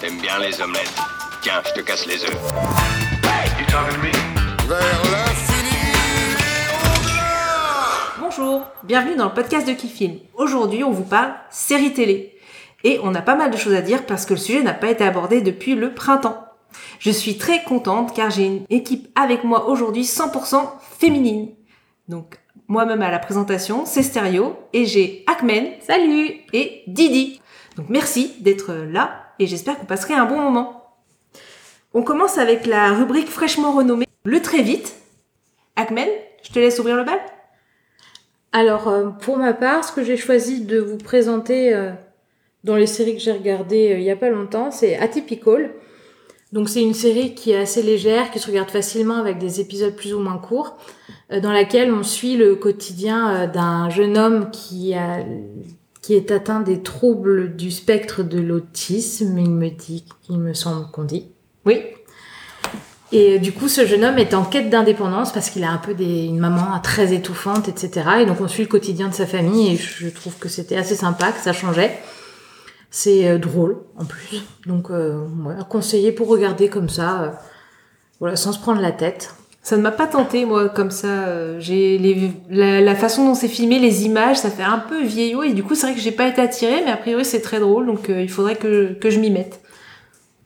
[0.00, 0.94] T'aimes bien les omelettes.
[1.42, 2.52] Tiens, je te casse les œufs.
[3.58, 4.12] You talking to me?
[4.68, 5.76] Vers l'infini
[8.20, 10.18] Bonjour, bienvenue dans le podcast de Kifilm.
[10.34, 12.38] Aujourd'hui, on vous parle série télé.
[12.84, 14.90] Et on a pas mal de choses à dire parce que le sujet n'a pas
[14.90, 16.44] été abordé depuis le printemps.
[17.00, 21.48] Je suis très contente car j'ai une équipe avec moi aujourd'hui 100% féminine.
[22.08, 22.38] Donc,
[22.68, 27.40] moi-même à la présentation, c'est Stéréo et j'ai Akmen, salut, et Didi.
[27.76, 30.94] Donc merci d'être là et j'espère que vous passerez un bon moment.
[31.94, 34.94] On commence avec la rubrique fraîchement renommée Le très vite.
[35.76, 36.08] Akmen,
[36.42, 37.18] je te laisse ouvrir le bal.
[38.52, 41.90] Alors, euh, pour ma part, ce que j'ai choisi de vous présenter euh,
[42.64, 45.72] dans les séries que j'ai regardées euh, il y a pas longtemps, c'est Atypical.
[46.52, 49.96] Donc, c'est une série qui est assez légère, qui se regarde facilement avec des épisodes
[49.96, 50.76] plus ou moins courts,
[51.30, 55.24] dans laquelle on suit le quotidien d'un jeune homme qui a
[56.02, 60.90] qui est atteint des troubles du spectre de l'autisme, il me dit, il me semble
[60.90, 61.28] qu'on dit.
[61.64, 61.80] Oui.
[63.12, 65.78] Et euh, du coup, ce jeune homme est en quête d'indépendance parce qu'il a un
[65.78, 68.08] peu des, une maman très étouffante, etc.
[68.20, 70.96] Et donc, on suit le quotidien de sa famille et je trouve que c'était assez
[70.96, 71.96] sympa, que ça changeait.
[72.94, 74.42] C'est euh, drôle, en plus.
[74.66, 77.30] Donc, euh, ouais, à conseiller pour regarder comme ça, euh,
[78.20, 79.34] voilà, sans se prendre la tête.
[79.64, 81.06] Ça ne m'a pas tenté, moi, comme ça.
[81.28, 85.02] euh, J'ai les, la, la façon dont c'est filmé, les images, ça fait un peu
[85.02, 87.40] vieillot et du coup, c'est vrai que j'ai pas été attirée, mais a priori, c'est
[87.40, 89.60] très drôle, donc euh, il faudrait que, que je m'y mette.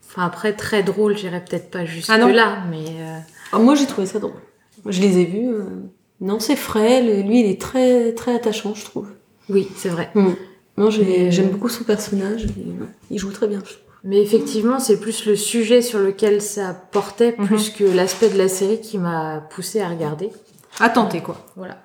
[0.09, 2.29] Enfin, après, très drôle, j'irai peut-être pas jusque Ah non.
[2.29, 3.19] là, mais euh,
[3.53, 4.33] Ah, moi, j'ai trouvé ça drôle.
[4.85, 5.49] Je les ai vus.
[5.49, 5.65] euh,
[6.21, 7.01] Non, c'est frais.
[7.23, 9.09] Lui, il est très, très attachant, je trouve.
[9.49, 10.11] oui, c'est vrai.
[10.79, 12.47] Non, j'ai- Mais- j'aime beaucoup son personnage.
[13.11, 13.61] il joue très bien.
[13.65, 13.86] je trouve.
[14.09, 18.47] Mais effectivement, c'est plus le sujet sur lequel ça portait, plus que l'aspect de la
[18.49, 20.31] série qui m'a poussé à regarder.
[20.81, 21.37] À tenter, quoi.
[21.57, 21.77] Voilà.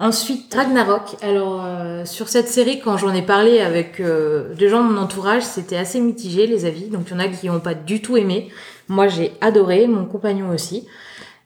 [0.00, 1.16] Ensuite, Ragnarok.
[1.22, 5.00] Alors, euh, sur cette série, quand j'en ai parlé avec euh, des gens de mon
[5.00, 6.86] entourage, c'était assez mitigé, les avis.
[6.88, 8.48] Donc, il y en a qui n'ont pas du tout aimé.
[8.88, 10.86] Moi, j'ai adoré, mon compagnon aussi.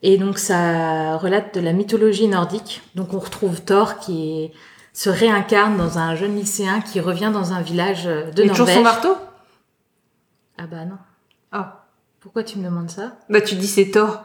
[0.03, 2.81] Et donc, ça relate de la mythologie nordique.
[2.95, 4.51] Donc, on retrouve Thor qui est-
[4.93, 8.59] se réincarne dans un jeune lycéen qui revient dans un village euh, de Et toujours
[8.67, 8.75] Norvège.
[8.77, 9.15] son marteau?
[10.57, 10.97] Ah bah non.
[11.51, 11.85] Ah.
[12.19, 13.17] Pourquoi tu me demandes ça?
[13.29, 14.23] Bah, tu dis c'est tort.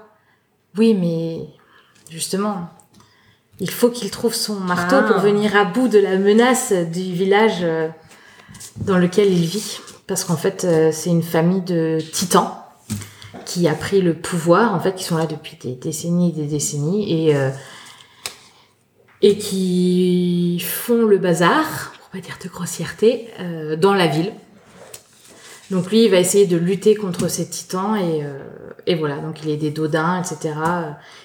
[0.78, 1.46] Oui, mais
[2.10, 2.68] justement,
[3.58, 5.02] il faut qu'il trouve son marteau Ah.
[5.02, 7.88] pour venir à bout de la menace du village euh,
[8.76, 9.80] dans lequel il vit.
[10.06, 12.54] Parce qu'en fait, euh, c'est une famille de titans
[13.44, 16.46] qui a pris le pouvoir, en fait, qui sont là depuis des décennies et des
[16.46, 17.50] décennies, et, euh,
[19.22, 24.32] et qui font le bazar, pour pas dire de grossièreté, euh, dans la ville.
[25.70, 28.38] Donc lui, il va essayer de lutter contre ces titans et, euh,
[28.86, 30.54] et voilà, donc il est des dodins, etc.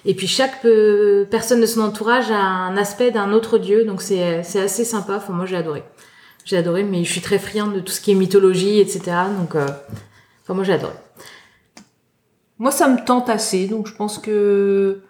[0.06, 4.02] Et puis chaque euh, personne de son entourage a un aspect d'un autre dieu, donc
[4.02, 5.16] c'est c'est assez sympa.
[5.18, 5.84] Enfin, moi j'ai adoré,
[6.44, 9.02] j'ai adoré, mais je suis très friande de tout ce qui est mythologie, etc.
[9.40, 9.68] Donc, euh,
[10.44, 10.94] enfin moi j'ai adoré.
[12.58, 15.02] Moi, ça me tente assez, donc je pense que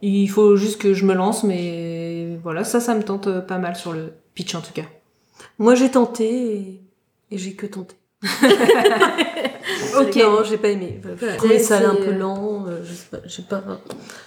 [0.00, 3.58] il faut juste que je me lance, mais voilà, ça, ça me tente euh, pas
[3.58, 4.84] mal sur le pitch en tout cas.
[5.58, 6.82] Moi, j'ai tenté et,
[7.30, 7.96] et j'ai que tenté.
[9.98, 10.16] Ok.
[10.16, 11.00] Non, j'ai pas aimé.
[11.02, 12.66] Voilà, trouvais ça un peu lent.
[12.68, 13.18] euh, je sais pas.
[13.26, 13.62] J'ai pas.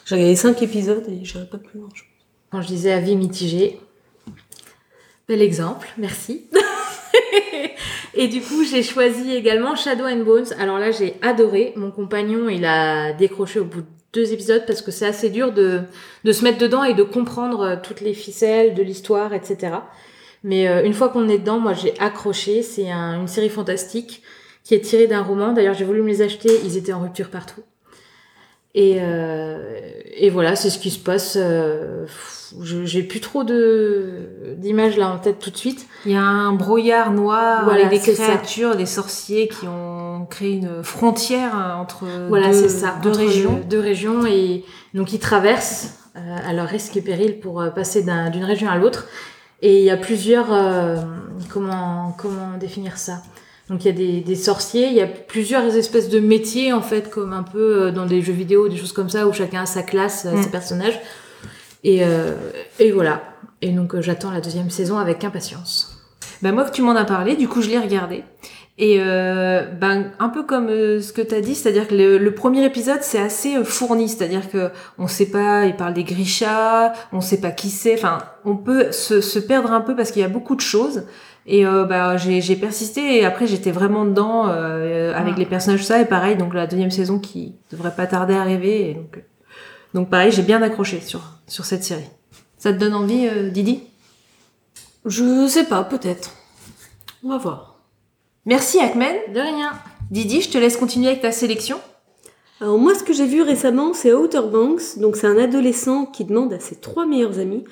[0.05, 1.89] J'ai regardé cinq épisodes et j'irai pas plus loin.
[1.93, 2.11] je pense.
[2.51, 3.79] Quand je disais avis mitigé,
[5.27, 6.45] bel exemple, merci.
[8.19, 10.47] Et du coup, j'ai choisi également Shadow and Bones.
[10.59, 11.73] Alors là, j'ai adoré.
[11.75, 15.51] Mon compagnon, il a décroché au bout de deux épisodes parce que c'est assez dur
[15.51, 15.81] de,
[16.23, 19.73] de se mettre dedans et de comprendre euh, toutes les ficelles de l'histoire, etc.
[20.43, 22.61] Mais euh, une fois qu'on est dedans, moi, j'ai accroché.
[22.61, 24.21] C'est un- une série fantastique
[24.63, 25.53] qui est tirée d'un roman.
[25.53, 26.49] D'ailleurs, j'ai voulu me les acheter.
[26.63, 27.61] Ils étaient en rupture partout.
[28.75, 29.79] Et, euh,
[30.15, 31.35] et voilà, c'est ce qui se passe.
[31.39, 32.05] euh,
[32.83, 35.85] J'ai plus trop de d'images là en tête tout de suite.
[36.05, 38.23] Il y a un brouillard noir Voilà, avec des c'est ça.
[38.23, 42.95] créatures, des sorciers qui ont créé une frontière hein, entre Voilà, deux, c'est ça.
[43.03, 43.61] deux entre régions.
[43.69, 48.29] Deux régions et donc ils traversent euh, à leur risque et péril pour passer d'un-
[48.29, 49.07] d'une région à l'autre.
[49.61, 50.97] Et il y a plusieurs euh,
[51.49, 53.21] comment comment définir ça?
[53.69, 56.81] Donc il y a des, des sorciers, il y a plusieurs espèces de métiers en
[56.81, 59.63] fait, comme un peu euh, dans des jeux vidéo, des choses comme ça où chacun
[59.63, 60.43] a sa classe, euh, Mm.
[60.43, 60.99] ses personnages.
[61.83, 62.33] Et euh,
[62.79, 63.23] et voilà.
[63.61, 65.93] Et donc j'attends la deuxième saison avec impatience.
[66.41, 68.23] Ben moi que tu m'en as parlé, du coup je l'ai regardé.
[68.79, 72.19] Et euh, ben un peu comme euh, ce que tu as dit, c'est-à-dire que le,
[72.19, 74.69] le premier épisode c'est assez euh, fourni, c'est-à-dire que
[74.99, 78.91] on sait pas, il parle des Grishas, on sait pas qui c'est, enfin on peut
[78.91, 81.05] se, se perdre un peu parce qu'il y a beaucoup de choses.
[81.47, 85.39] Et euh, bah, j'ai j'ai persisté et après j'étais vraiment dedans euh, avec Ah.
[85.39, 88.41] les personnages tout ça et pareil donc la deuxième saison qui devrait pas tarder à
[88.41, 89.21] arriver et donc euh,
[89.95, 92.09] donc pareil j'ai bien accroché sur sur cette série.
[92.59, 93.81] Ça te donne envie euh, Didi?
[95.05, 96.31] Je sais pas, peut-être.
[97.23, 97.76] On va voir.
[98.47, 99.13] Merci Akmen.
[99.33, 99.73] De rien.
[100.09, 101.81] Didi, je te laisse continuer avec ta sélection.
[102.61, 104.99] Alors moi, ce que j'ai vu récemment, c'est Outer Banks.
[104.99, 107.65] Donc c'est un adolescent qui demande à ses trois meilleurs amis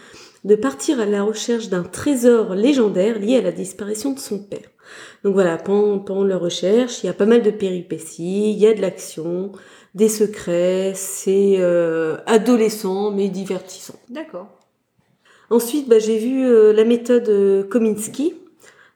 [0.44, 4.68] de partir à la recherche d'un trésor légendaire lié à la disparition de son père.
[5.24, 8.68] Donc voilà, pendant, pendant leur recherche, il y a pas mal de péripéties, il y
[8.68, 9.54] a de l'action,
[9.96, 13.96] des secrets, c'est euh, adolescent mais divertissant.
[14.10, 14.50] D'accord.
[15.50, 18.34] Ensuite, bah, j'ai vu euh, la méthode euh, Kominsky.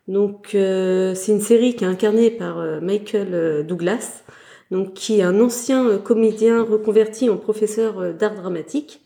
[0.09, 4.23] Donc, euh, c'est une série qui est incarnée par euh, Michael euh, Douglas,
[4.71, 9.01] donc qui est un ancien euh, comédien reconverti en professeur d'art dramatique.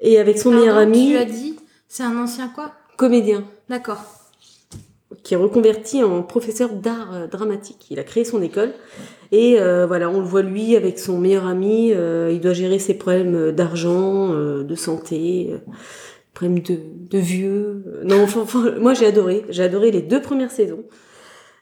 [0.00, 1.56] Et avec son meilleur ami, Tu as dit,
[1.86, 2.72] c'est un ancien quoi?
[2.96, 4.02] Comédien, D'accord.
[5.22, 7.86] qui est reconverti en professeur d'art dramatique.
[7.90, 8.72] Il a créé son école.
[9.30, 9.56] Et
[9.86, 11.88] voilà, on le voit lui avec son meilleur ami.
[11.88, 15.50] il doit gérer ses problèmes d'argent, de santé,
[16.38, 16.78] problèmes de,
[17.10, 17.84] de vieux.
[18.04, 18.44] Non, enfin,
[18.80, 19.44] moi j'ai adoré.
[19.48, 20.84] J'ai adoré les deux premières saisons.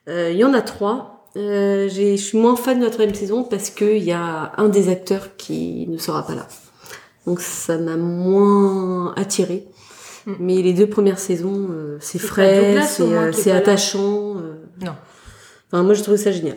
[0.07, 1.29] Euh, Il y en a trois.
[1.35, 4.89] Euh, je suis moins fan de la troisième saison parce qu'il y a un des
[4.89, 6.47] acteurs qui ne sera pas là.
[7.25, 9.67] Donc ça m'a moins attiré.
[10.25, 10.33] Mm.
[10.39, 14.37] Mais les deux premières saisons, euh, c'est frais, c'est euh, attachant.
[14.37, 14.55] euh.
[14.81, 14.95] Non.
[15.71, 16.55] Enfin, moi, j'ai trouvé ça génial.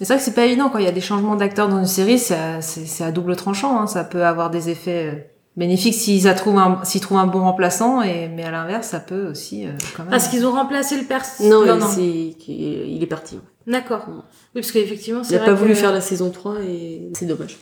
[0.00, 1.78] Mais c'est vrai que c'est pas évident quand il y a des changements d'acteurs dans
[1.78, 3.78] une série, c'est à, à double tranchant.
[3.80, 3.86] hein.
[3.86, 8.02] Ça peut avoir des effets bénéfiques s'ils a trouvent un, s'ils trouvent un bon remplaçant,
[8.02, 10.10] et mais à l'inverse, ça peut aussi euh, quand même.
[10.10, 11.24] Parce qu'ils ont remplacé le pers.
[11.40, 11.86] Non, non, il, non.
[11.88, 13.38] c'est- il est parti.
[13.66, 14.06] D'accord.
[14.08, 14.22] Non.
[14.54, 17.56] Oui, parce qu'effectivement, Il vrai pas voulu faire la saison 3 et c'est dommage.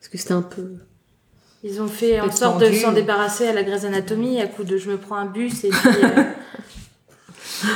[0.00, 0.74] Parce que c'était un peu...
[1.62, 4.78] Ils ont fait en sorte de s'en débarrasser à la Grey's Anatomy à coup de
[4.78, 5.90] je me prends un bus et puis.
[6.04, 6.22] euh,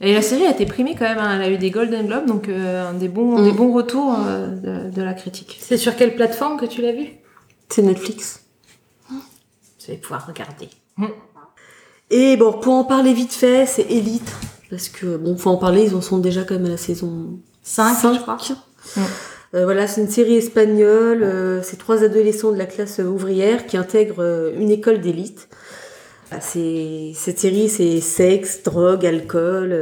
[0.00, 1.18] Et la série a été primée quand même.
[1.18, 1.36] hein.
[1.36, 3.56] Elle a eu des Golden Globes, donc euh, un des bons, des Mm.
[3.56, 5.56] bons retours euh, de, de la critique.
[5.60, 7.06] c'est sur quelle plateforme que tu l'as vu
[7.70, 8.43] C'est Netflix.
[9.84, 10.68] Tu vas pouvoir regarder.
[12.10, 14.30] Et bon, pour en parler vite fait, c'est Elite.
[14.70, 17.38] Parce que, bon, faut en parler, ils en sont déjà quand même à la saison
[17.62, 18.14] 5, Cinq.
[18.14, 18.36] je crois.
[19.54, 21.22] Euh, voilà, c'est une série espagnole.
[21.22, 25.48] euh, c'est trois adolescents de la classe ouvrière qui intègrent euh, une école d'élite.
[26.32, 29.72] Ah, c'est cette série, c'est sexe, drogue, alcool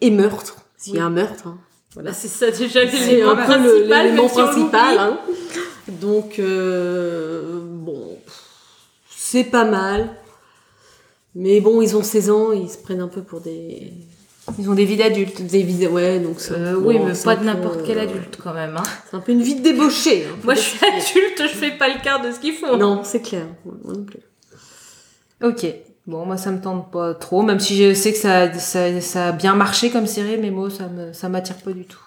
[0.00, 0.56] et meurtre.
[0.78, 1.46] S'il y a un meurtre.
[1.48, 1.58] hein.
[1.94, 2.10] Voilà.
[2.10, 4.98] Bah, c'est ça déjà l'élément un peu le- principal, principal.
[4.98, 5.18] hein.
[5.88, 8.13] Donc, bon,
[9.34, 10.08] c'est pas mal.
[11.34, 13.92] Mais bon, ils ont 16 ans, ils se prennent un peu pour des,
[14.58, 15.42] Ils ont des vies d'adultes.
[15.42, 15.90] des vidéos.
[15.90, 18.76] Ouais, donc ça- Euh, oui, mais pas de n'importe quel euh, adulte quand même.
[18.76, 18.82] Hein.
[19.10, 20.26] C'est un peu une vie de débauché.
[20.26, 20.36] hein.
[20.44, 22.76] Moi, je suis adulte, je fais pas le quart de ce qu'ils font.
[22.76, 23.46] Non, c'est clair.
[23.64, 24.20] Moi non plus.
[25.42, 25.66] Ok.
[26.06, 29.28] Bon, moi ça me tente pas trop, même si je sais que ça, ça, ça
[29.28, 31.98] a bien marché comme série, mais moi ça me, ça m'attire pas du tout.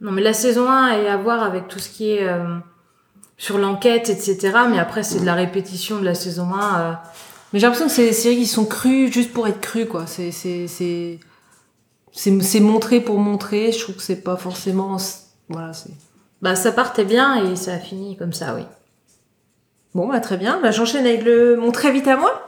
[0.00, 2.44] Non, mais la saison 1 est à voir avec tout ce qui est euh,
[3.38, 4.52] sur l'enquête, etc.
[4.68, 6.80] Mais après, c'est de la répétition de la saison 1.
[6.80, 6.92] euh.
[7.52, 10.06] Mais j'ai l'impression que c'est des séries qui sont crues juste pour être crues, quoi.
[10.06, 11.18] C'est, c'est, c'est,
[12.12, 13.72] c'est, montré pour montrer.
[13.72, 14.98] Je trouve que c'est pas forcément,
[15.48, 15.92] voilà, c'est.
[16.42, 18.62] Bah, ça partait bien et ça a fini comme ça, oui.
[19.94, 20.60] Bon, bah, très bien.
[20.60, 22.44] Bah, j'enchaîne avec le, mon très vite à moi.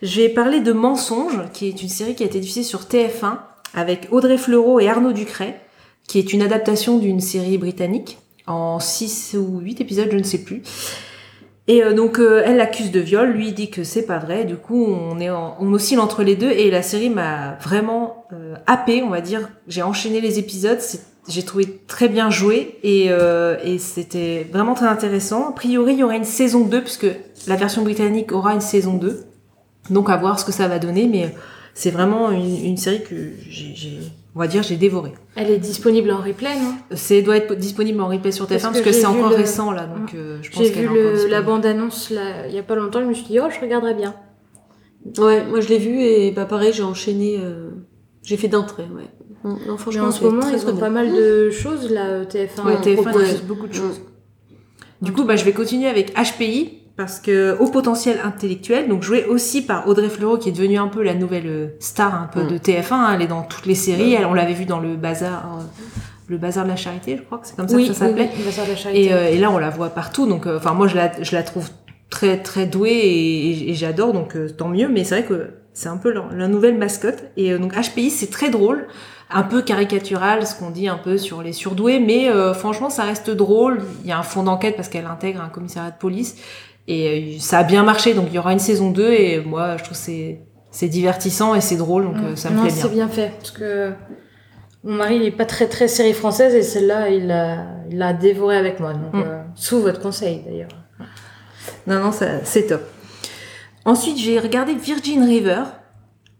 [0.00, 3.38] Je vais parler de Mensonge, qui est une série qui a été diffusée sur TF1
[3.74, 5.60] avec Audrey Fleurot et Arnaud Ducret,
[6.06, 10.38] qui est une adaptation d'une série britannique en 6 ou 8 épisodes, je ne sais
[10.38, 10.62] plus.
[11.66, 14.44] Et euh, donc euh, elle l'accuse de viol, lui dit que c'est pas vrai.
[14.44, 18.54] Du coup, on est en- oscille entre les deux et la série m'a vraiment euh,
[18.66, 19.48] happé, on va dire.
[19.66, 20.78] J'ai enchaîné les épisodes,
[21.26, 25.48] j'ai trouvé très bien joué et, euh, et c'était vraiment très intéressant.
[25.48, 27.06] A priori, il y aura une saison 2 puisque
[27.46, 29.24] la version britannique aura une saison 2.
[29.88, 31.34] Donc à voir ce que ça va donner, mais
[31.72, 33.14] c'est vraiment une, série que
[33.48, 33.74] j'ai-
[34.34, 35.12] on va dire, j'ai dévoré.
[35.36, 36.74] Elle est disponible en replay, non?
[36.96, 39.30] C'est doit être disponible en replay sur TF1 Parce que que, j'ai c'est vu encore
[39.30, 41.46] le- récent là, donc euh, je pense J'ai qu'elle vu est encore le, la disponible.
[41.46, 44.14] bande-annonce là, il y a pas longtemps, je me suis dit, oh, je regarderai bien.
[45.18, 47.38] Ouais, moi je l'ai vu et bah pareil, j'ai enchaîné.
[47.38, 47.70] euh,
[48.22, 49.04] J'ai fait d'un trait, ouais.
[49.68, 52.64] Non, franchement, en ce moment, ils ont pas mal de choses là, euh, TF1.
[52.66, 53.42] Ouais, en TF1 propose.
[53.42, 54.00] beaucoup de choses.
[55.02, 59.24] Du coup, bah, je vais continuer avec HPI parce que au potentiel intellectuel, donc joué
[59.24, 62.42] aussi par Audrey Fleurot qui est devenue un peu la nouvelle euh, star un peu
[62.44, 62.48] Mm.
[62.48, 62.92] de TF1.
[62.92, 63.12] hein.
[63.14, 64.14] Elle est dans toutes les séries.
[64.14, 65.62] Elle, on l'avait vu dans le bazar, euh,
[66.28, 68.30] le bazar de la charité, je crois que c'est comme ça Oui, que ça s'appelait.
[68.36, 68.90] oui, oui.
[68.96, 70.26] Et, euh, et là, on la voit partout.
[70.26, 71.68] Donc, euh, enfin, moi, je la, je la trouve
[72.10, 74.12] très, très douée et, et- j'adore.
[74.12, 74.88] Donc, tant mieux.
[74.88, 77.24] Mais c'est vrai que c'est un peu la, nouvelle mascotte.
[77.36, 78.86] Et donc, HPI, c'est très drôle,
[79.30, 81.98] un peu caricatural, ce qu'on dit un peu sur les surdoués.
[81.98, 83.82] Mais euh, franchement, ça reste drôle.
[84.04, 86.36] Il y a un fond d'enquête parce qu'elle intègre un commissariat de police.
[86.86, 88.14] Et euh, ça a bien marché.
[88.14, 89.12] Donc, il y aura une saison 2.
[89.12, 92.04] Et moi, je trouve que c'est, c'est divertissant et c'est drôle.
[92.04, 92.82] Donc, euh, ça me non, plaît bien.
[92.82, 93.92] c'est bien fait parce que
[94.86, 98.12] mon mari il est pas très très série française et celle-là il l'a il l'a
[98.12, 99.22] dévoré avec moi donc Mm.
[99.24, 100.68] euh, sous votre conseil d'ailleurs.
[101.86, 102.82] Non, non, ça- c'est top.
[103.86, 105.62] Ensuite, j'ai regardé Virgin River.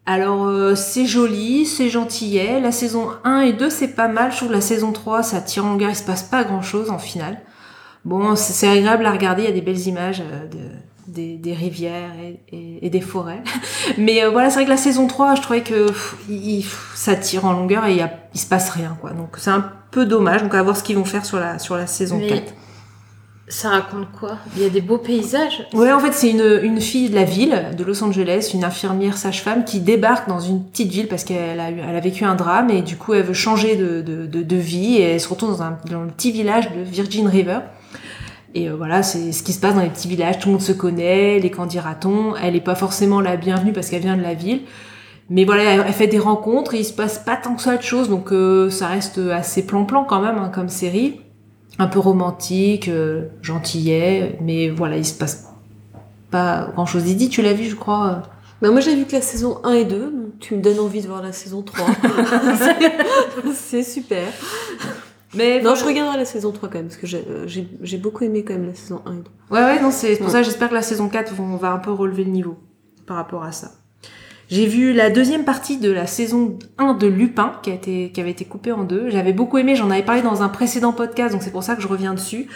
[0.06, 2.60] Alors euh, c'est joli, c'est gentillet.
[2.60, 4.30] La saison 1 et 2 c'est pas mal.
[4.30, 6.60] Je trouve que la saison 3 ça tire en longueur, il se passe pas grand
[6.60, 7.38] chose en finale.
[8.04, 10.58] Bon, c'est agréable à regarder, il y a des belles images euh, de,
[11.08, 13.42] des, des rivières et, et- et des forêts.
[13.98, 16.66] Mais euh, voilà, c'est vrai que la saison 3, je trouvais que pff, il- il-
[16.94, 19.10] ça tire en longueur et il, y a, il se passe rien quoi.
[19.12, 20.42] Donc c'est un peu dommage.
[20.42, 22.52] Donc à voir ce qu'ils vont faire sur la, sur la saison Mais 4.
[23.46, 24.38] Ça raconte quoi?
[24.56, 25.66] Il y a des beaux paysages?
[25.74, 29.18] Ouais, en fait, c'est une, une fille de la ville, de Los Angeles, une infirmière
[29.18, 32.36] sage-femme qui débarque dans une petite ville parce qu'elle a, eu- elle a vécu un
[32.36, 35.28] drame et du coup, elle veut changer de, de, de, de vie et elle se
[35.28, 37.58] retrouve dans, un, dans le petit village de Virgin River.
[38.54, 40.38] Et euh, voilà, c'est ce qui se passe dans les petits villages.
[40.38, 42.34] Tout le monde se connaît, les candidatons.
[42.36, 44.62] Elle est pas forcément la bienvenue parce qu'elle vient de la ville.
[45.28, 47.76] Mais voilà, elle, elle fait des rencontres et il se passe pas tant que ça
[47.76, 48.08] de choses.
[48.08, 51.20] Donc euh, ça reste assez plan-plan quand même hein, comme série.
[51.78, 54.38] Un peu romantique, euh, gentillet.
[54.40, 55.48] Mais voilà, il se passe
[56.30, 57.02] pas grand chose.
[57.04, 58.22] Didi, tu l'as vu, je crois.
[58.62, 61.02] Bah, moi, j'ai vu que la saison 1 et 2, donc tu me donnes envie
[61.02, 61.86] de voir la saison 3.
[63.54, 64.28] c'est super.
[65.36, 65.78] Mais Non, voilà.
[65.80, 68.44] je regarderai la saison 3 quand même, parce que j'ai- euh, j'ai j'ai beaucoup aimé
[68.44, 69.22] quand même la saison 1 et 2.
[69.50, 70.32] Ouais, ouais, non, c'est pour Ouais.
[70.32, 72.56] ça que j'espère que la saison 4 vont- va un peu relever le niveau
[73.06, 73.72] par rapport à ça.
[74.50, 78.20] J'ai vu la deuxième partie de la saison 1 de Lupin, qui, a été, qui
[78.20, 79.08] avait été coupée en deux.
[79.08, 81.82] J'avais beaucoup aimé, j'en avais parlé dans un précédent podcast, donc c'est pour ça que
[81.82, 82.46] je reviens dessus.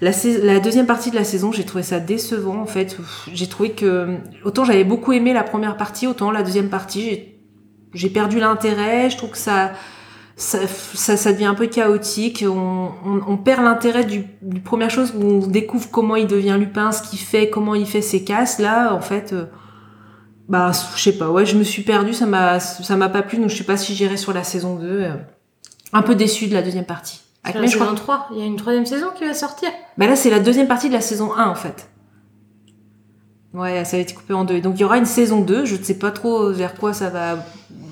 [0.00, 0.10] La,
[0.42, 2.96] la deuxième partie de la saison, j'ai trouvé ça décevant, en fait.
[3.32, 7.40] J'ai trouvé que, autant j'avais beaucoup aimé la première partie, autant la deuxième partie, j'ai-
[7.94, 9.10] j'ai perdu l'intérêt.
[9.10, 9.72] Je trouve que ça,
[10.36, 12.44] ça, ça, ça devient un peu chaotique.
[12.46, 16.56] On, on, on perd l'intérêt du, du première chose où on découvre comment il devient
[16.58, 18.58] Lupin, ce qu'il fait, comment il fait ses casses.
[18.58, 19.44] Là, en fait, euh,
[20.48, 21.30] bah, je sais pas.
[21.30, 22.12] Ouais, je me suis perdue.
[22.14, 23.38] Ça m'a, ça m'a pas plu.
[23.38, 24.86] Donc, je sais pas si j'irai sur la saison 2.
[24.86, 25.14] euh,
[25.92, 27.20] un peu déçue de la deuxième partie.
[27.46, 29.68] Mais la saison 3, il y a une troisième saison qui va sortir.
[29.98, 31.88] bah là, c'est la deuxième partie de la saison 1, en fait.
[33.52, 34.60] Ouais, ça a été coupé en deux.
[34.60, 35.64] Donc, il y aura une saison 2.
[35.64, 37.36] Je ne sais pas trop vers quoi ça va,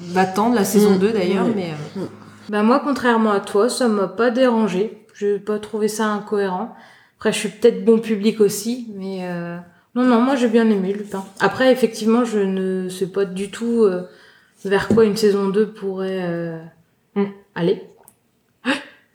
[0.09, 0.99] va tendre, la saison Mm.
[0.99, 1.53] 2, d'ailleurs, Ouais.
[1.55, 1.71] mais...
[1.99, 2.07] euh,
[2.49, 5.07] Bah moi, contrairement à toi, ça m'a pas dérangé.
[5.15, 6.75] Je pas trouvé ça incohérent.
[7.19, 9.57] Après, je suis peut-être bon public aussi, mais euh...
[9.95, 11.25] non, non, moi j'ai bien aimé Lupin.
[11.41, 14.03] Après, effectivement, je ne sais pas du tout euh,
[14.65, 16.59] vers quoi une saison 2 pourrait euh,
[17.15, 17.25] Mm.
[17.55, 17.83] aller.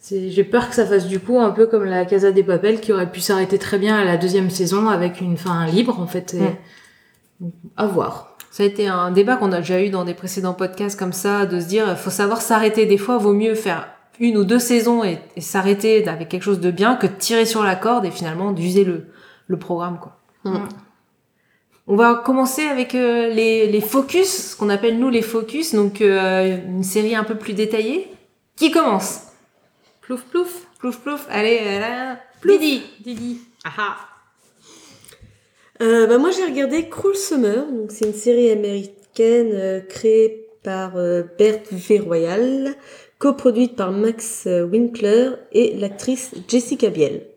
[0.09, 2.93] J'ai peur que ça fasse du coup un peu comme la Casa des Papel qui
[2.93, 6.33] aurait pu s'arrêter très bien à la deuxième saison avec une fin libre en fait.
[6.33, 7.45] Et...
[7.75, 8.36] À voir.
[8.57, 11.45] Ça a été un débat qu'on a déjà eu dans des précédents podcasts comme ça,
[11.45, 12.87] de se dire, faut savoir s'arrêter.
[12.87, 13.87] Des fois, vaut mieux faire
[14.19, 17.45] une ou deux saisons et, et s'arrêter avec quelque chose de bien que de tirer
[17.45, 19.09] sur la corde et finalement d'user le,
[19.45, 20.17] le programme, quoi.
[20.43, 20.69] Mm.
[21.85, 26.01] On va commencer avec euh, les, les focus, ce qu'on appelle nous les focus, donc
[26.01, 28.11] euh, une série un peu plus détaillée.
[28.55, 29.21] Qui commence?
[30.01, 30.65] Plouf plouf.
[30.79, 33.39] Plouf plouf, allez, euh, Didi Didi.
[33.63, 33.97] Ah
[35.81, 37.65] Euh, bah, moi, j'ai regardé Cruel Summer.
[37.71, 42.75] Donc, c'est une série américaine euh, créée par euh, Bert Verroyal,
[43.19, 47.27] coproduite par Max Winkler et l'actrice Jessica Biel.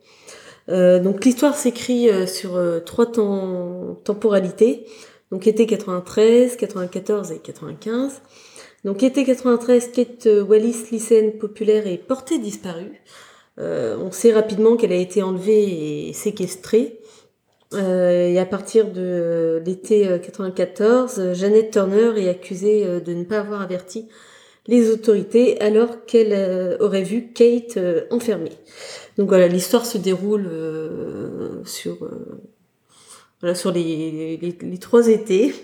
[0.68, 4.86] Donc, l'histoire s'écrit sur trois temps, temporalités.
[5.32, 8.20] Donc, été 93, 94 et 95.
[8.84, 13.02] Donc, été 93, Kate Wallis, lycéenne populaire, est portée disparue.
[13.56, 16.99] On sait rapidement qu'elle a été enlevée et séquestrée.
[17.72, 23.14] Euh, et à partir de euh, l'été euh, 94, euh, Jeannette Turner est accusée de
[23.14, 24.08] ne pas avoir averti
[24.66, 27.78] les autorités alors qu'elle aurait vu Kate
[28.10, 28.52] enfermée.
[29.16, 30.48] Donc voilà, l'histoire se déroule
[31.64, 32.08] sur
[33.40, 35.54] voilà sur les, les, les trois étés.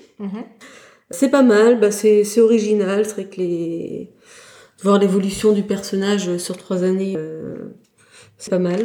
[1.10, 4.10] C'est pas mal, bah c'est c'est original, c'est vrai que les
[4.82, 7.76] voir l'évolution du personnage sur trois années, euh,
[8.38, 8.84] c'est pas mal.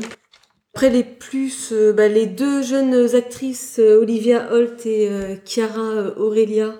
[0.73, 6.17] Après les plus, euh, bah, les deux jeunes actrices, euh, Olivia Holt et euh, Chiara
[6.17, 6.75] Aurelia,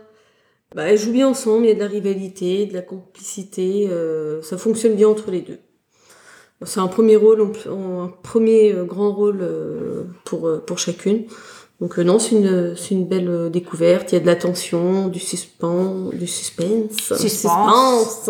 [0.73, 4.41] bah, elles jouent bien ensemble, il y a de la rivalité, de la complicité, euh,
[4.43, 5.59] ça fonctionne bien entre les deux.
[6.63, 9.43] C'est un premier rôle, un premier grand rôle
[10.25, 11.25] pour, pour chacune.
[11.79, 16.13] Donc non, c'est une, une belle découverte, il y a de la tension, du suspense,
[16.13, 17.17] du suspense.
[17.17, 18.29] Suspense.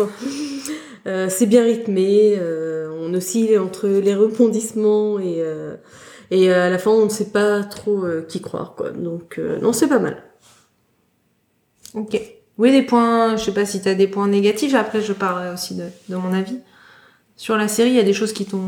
[1.06, 5.76] Euh, c'est bien rythmé, euh, on oscille entre les rebondissements et, euh,
[6.30, 8.90] et à la fin on ne sait pas trop euh, qui croire quoi.
[8.90, 10.22] Donc euh, non, c'est pas mal.
[11.94, 12.20] Ok.
[12.58, 15.74] Oui, des points, je sais pas si t'as des points négatifs, après je parlerai aussi
[15.74, 16.58] de, de mon avis.
[17.36, 18.60] Sur la série, il y a des choses qui t'ont...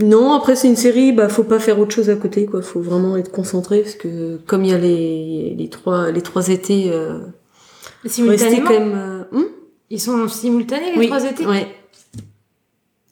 [0.00, 2.80] Non, après c'est une série, bah faut pas faire autre chose à côté quoi, faut
[2.80, 6.90] vraiment être concentré parce que comme il y a les, les trois les trois étés
[6.92, 7.18] euh,
[8.06, 8.64] Simultanément.
[8.68, 9.46] quand même euh, hum
[9.90, 11.44] Ils sont simultanés les Oui, trois étés?
[11.44, 11.66] ouais.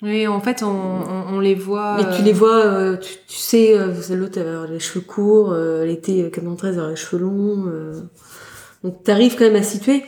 [0.06, 1.96] Oui, en fait, on, on, on les voit...
[1.98, 5.50] Mais euh, tu les vois, euh, tu, tu sais, euh, l'autre avoir les cheveux courts,
[5.52, 7.64] euh, l'été euh, 93 elle va avoir les cheveux longs.
[7.66, 8.00] euh.
[8.84, 10.04] Donc t'arrives quand même à situer,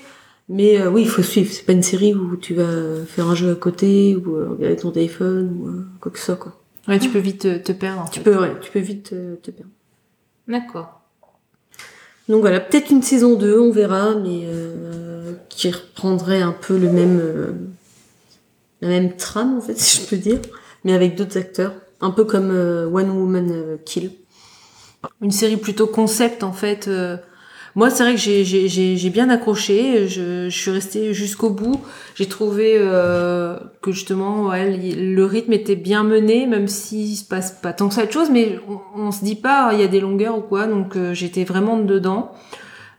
[0.49, 1.51] mais euh, oui, il faut suivre.
[1.53, 4.77] C'est pas une série où tu vas faire un jeu à côté ou euh, regarder
[4.77, 6.55] ton téléphone ou euh, quoi que ce soit quoi.
[6.87, 8.03] Ouais, tu peux vite te, te perdre.
[8.03, 8.31] en Tu fait.
[8.31, 9.71] peux, ouais, tu peux vite euh, te perdre.
[10.47, 11.01] D'accord.
[12.29, 16.91] Donc voilà, peut-être une saison 2, on verra, mais euh, qui reprendrait un peu le
[16.91, 17.53] même euh,
[18.81, 20.39] la même trame en fait, si je peux dire,
[20.85, 24.13] mais avec d'autres acteurs, un peu comme euh, One Woman euh, Kill.
[25.23, 26.89] Une série plutôt concept en fait.
[26.89, 27.17] euh,
[27.77, 30.09] Moi, c'est vrai que j'ai- bien accroché.
[30.09, 31.81] Je, je suis restée jusqu'au bout.
[32.17, 37.73] J'ai trouvé euh, que justement, le rythme était bien mené, même s'il se passe pas
[37.73, 38.59] tant que ça de choses, mais
[38.97, 40.67] on, se dit pas il y a des longueurs ou quoi.
[40.67, 42.33] Donc j'étais vraiment dedans.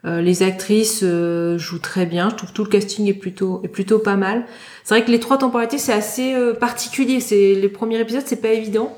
[0.06, 2.30] Euh, les actrices euh, jouent très bien.
[2.30, 4.46] Je trouve tout le casting est plutôt est plutôt pas mal.
[4.84, 7.20] C'est vrai que les trois temporalités c'est assez euh, particulier.
[7.20, 8.98] C'est les premiers épisodes, c'est pas évident.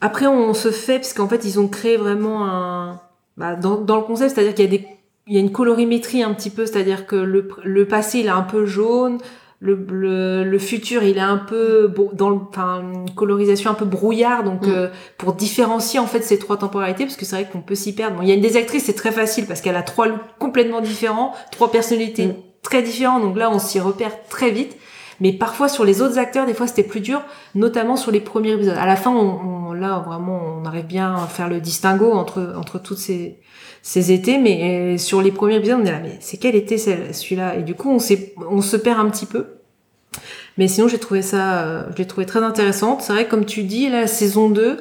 [0.00, 3.00] Après, on se fait parce qu'en fait, ils ont créé vraiment un
[3.38, 4.86] bah, dans, dans le concept, c'est-à-dire qu'il y a des
[5.28, 8.30] il y a une colorimétrie un petit peu, c'est-à-dire que le, le passé il est
[8.30, 9.18] un peu jaune,
[9.58, 13.84] le, le, le futur il est un peu dans le, enfin, une colorisation un peu
[13.86, 14.70] brouillard, donc Mm.
[14.70, 17.94] euh, pour différencier en fait ces trois temporalités, parce que c'est vrai qu'on peut s'y
[17.94, 18.16] perdre.
[18.16, 20.20] Bon, il y a une des actrices, c'est très facile parce qu'elle a trois looks
[20.38, 22.34] complètement différents, trois personnalités Mm.
[22.62, 24.76] très différentes, donc là on s'y repère très vite.
[25.20, 27.22] Mais parfois sur les autres acteurs, des fois c'était plus dur,
[27.54, 28.76] notamment sur les premiers épisodes.
[28.78, 32.54] À la fin, on, on- là vraiment, on arrive bien à faire le distinguo entre
[32.58, 33.38] entre toutes ces
[33.82, 36.76] ces étés, mais euh, sur les premiers épisodes, on est là, mais c'est quel été
[36.78, 37.56] celui-là?
[37.56, 37.98] Et du coup, on
[38.50, 39.46] on se perd un petit peu.
[40.58, 43.02] Mais sinon, j'ai trouvé ça, euh, je l'ai trouvé très intéressante.
[43.02, 44.78] C'est vrai, comme tu dis, la saison 2,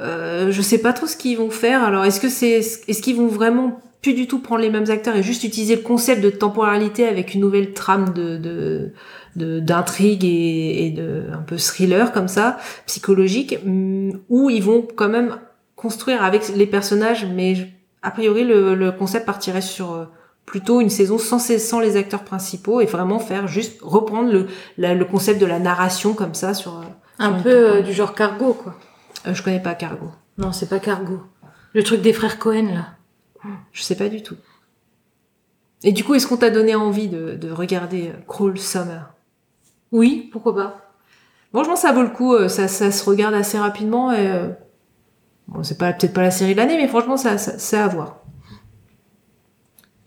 [0.00, 1.84] euh, je sais pas trop ce qu'ils vont faire.
[1.84, 5.16] Alors, est-ce que c'est, est-ce qu'ils vont vraiment plus du tout prendre les mêmes acteurs
[5.16, 8.92] et juste utiliser le concept de temporalité avec une nouvelle trame de, de,
[9.34, 14.86] de- d'intrigue et, et de un peu thriller comme ça, psychologique, hum, ou ils vont
[14.94, 15.38] quand même
[15.74, 17.68] construire avec les personnages, mais
[18.02, 20.04] a priori le, le concept partirait sur euh,
[20.44, 24.46] plutôt une saison sans, sans les acteurs principaux et vraiment faire juste reprendre le,
[24.78, 26.78] la- le concept de la narration comme ça sur.
[26.78, 26.82] euh,
[27.18, 28.76] Un sur peu euh, du genre cargo, quoi.
[29.26, 30.10] Euh, je connais pas Cargo.
[30.38, 31.20] Non, c'est pas cargo.
[31.72, 32.86] Le truc des frères Cohen, là.
[33.72, 34.36] Je sais pas du tout.
[35.82, 39.12] Et du coup, est-ce qu'on t'a donné envie de, de regarder euh, Cruel Summer?
[39.92, 40.90] Oui, pourquoi pas.
[41.52, 42.34] Franchement, ça vaut le coup.
[42.34, 44.10] euh, Ça, ça se regarde assez rapidement.
[44.12, 44.48] Et, euh,
[45.48, 47.88] bon, c'est pas peut-être pas la série de l'année, mais franchement, ça, ça, c'est à
[47.88, 48.22] voir.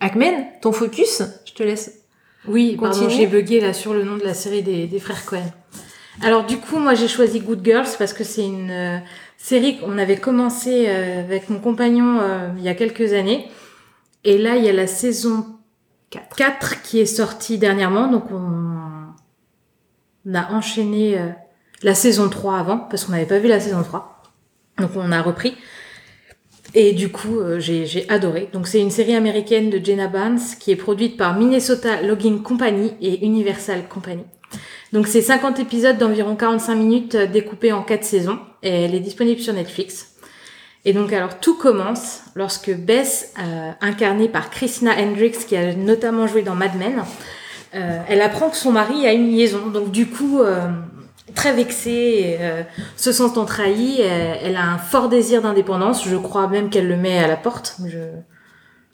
[0.00, 2.00] Akmen, ton focus, je te laisse.
[2.48, 3.14] Oui, pardon, Continue.
[3.14, 5.44] j'ai bugué là sur le nom de la série des, des frères Cohen.
[6.22, 9.02] Alors du coup, moi j'ai choisi Good Girls parce que c'est une
[9.40, 13.48] série qu'on avait commencé euh, avec mon compagnon euh, il y a quelques années.
[14.22, 15.46] Et là, il y a la saison
[16.10, 16.36] 4.
[16.36, 18.08] 4 qui est sortie dernièrement.
[18.08, 21.28] Donc on, a enchaîné euh,
[21.82, 24.22] la saison 3 avant parce qu'on n'avait pas vu la saison 3.
[24.78, 25.56] Donc on a repris.
[26.74, 28.48] Et du coup, j'ai j'ai adoré.
[28.52, 32.92] Donc c'est une série américaine de Jenna Barnes qui est produite par Minnesota Logging Company
[33.00, 34.22] et Universal Company.
[34.92, 39.00] Donc c'est 50 épisodes d'environ 45 minutes euh, découpés en 4 saisons et elle est
[39.00, 40.14] disponible sur Netflix.
[40.84, 46.26] Et donc alors tout commence lorsque Bess, euh, incarnée par Christina Hendricks qui a notamment
[46.26, 47.04] joué dans Mad Men,
[47.74, 49.68] euh, elle apprend que son mari a une liaison.
[49.68, 50.68] Donc du coup, euh,
[51.34, 52.62] très vexée, euh,
[52.96, 56.06] se sentant trahie, elle, elle a un fort désir d'indépendance.
[56.08, 57.76] Je crois même qu'elle le met à la porte.
[57.86, 57.98] Je,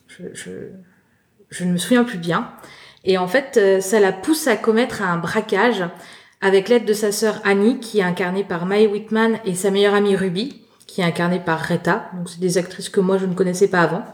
[0.08, 0.50] je, je,
[1.50, 2.50] je ne me souviens plus bien.
[3.06, 5.84] Et en fait, euh, ça la pousse à commettre un braquage
[6.40, 9.94] avec l'aide de sa sœur Annie, qui est incarnée par Mae Whitman, et sa meilleure
[9.94, 12.10] amie Ruby, qui est incarnée par Retta.
[12.14, 14.04] Donc c'est des actrices que moi je ne connaissais pas avant.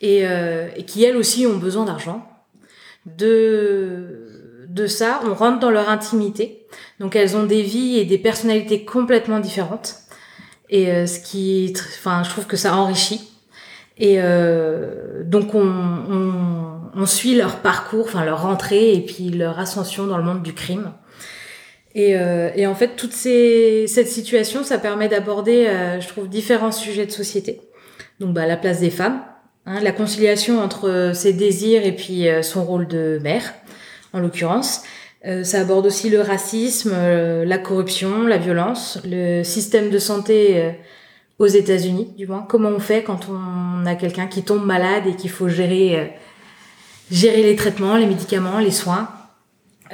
[0.00, 2.28] Et, euh, et qui elles aussi ont besoin d'argent.
[3.06, 6.66] De, de ça, on rentre dans leur intimité.
[6.98, 9.96] Donc elles ont des vies et des personnalités complètement différentes.
[10.68, 13.30] Et euh, ce qui, enfin, je trouve que ça enrichit.
[13.98, 19.58] Et euh, donc on, on, on suit leur parcours, enfin leur rentrée et puis leur
[19.58, 20.92] ascension dans le monde du crime.
[21.94, 26.28] Et, euh, et en fait, toute ces, cette situation, ça permet d'aborder, euh, je trouve,
[26.28, 27.60] différents sujets de société.
[28.20, 29.20] Donc bah, la place des femmes,
[29.66, 33.54] hein, la conciliation entre euh, ses désirs et puis euh, son rôle de mère,
[34.12, 34.82] en l'occurrence.
[35.26, 40.72] Euh, ça aborde aussi le racisme, euh, la corruption, la violence, le système de santé
[41.38, 42.44] aux États-Unis, du moins.
[42.48, 46.12] Comment on fait quand on a quelqu'un qui tombe malade et qu'il faut gérer,
[47.12, 49.10] gérer les traitements, les médicaments, les soins.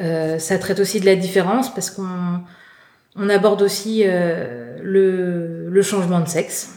[0.00, 2.40] Euh, ça traite aussi de la différence parce qu'on
[3.16, 6.74] on aborde aussi euh, le, le changement de sexe.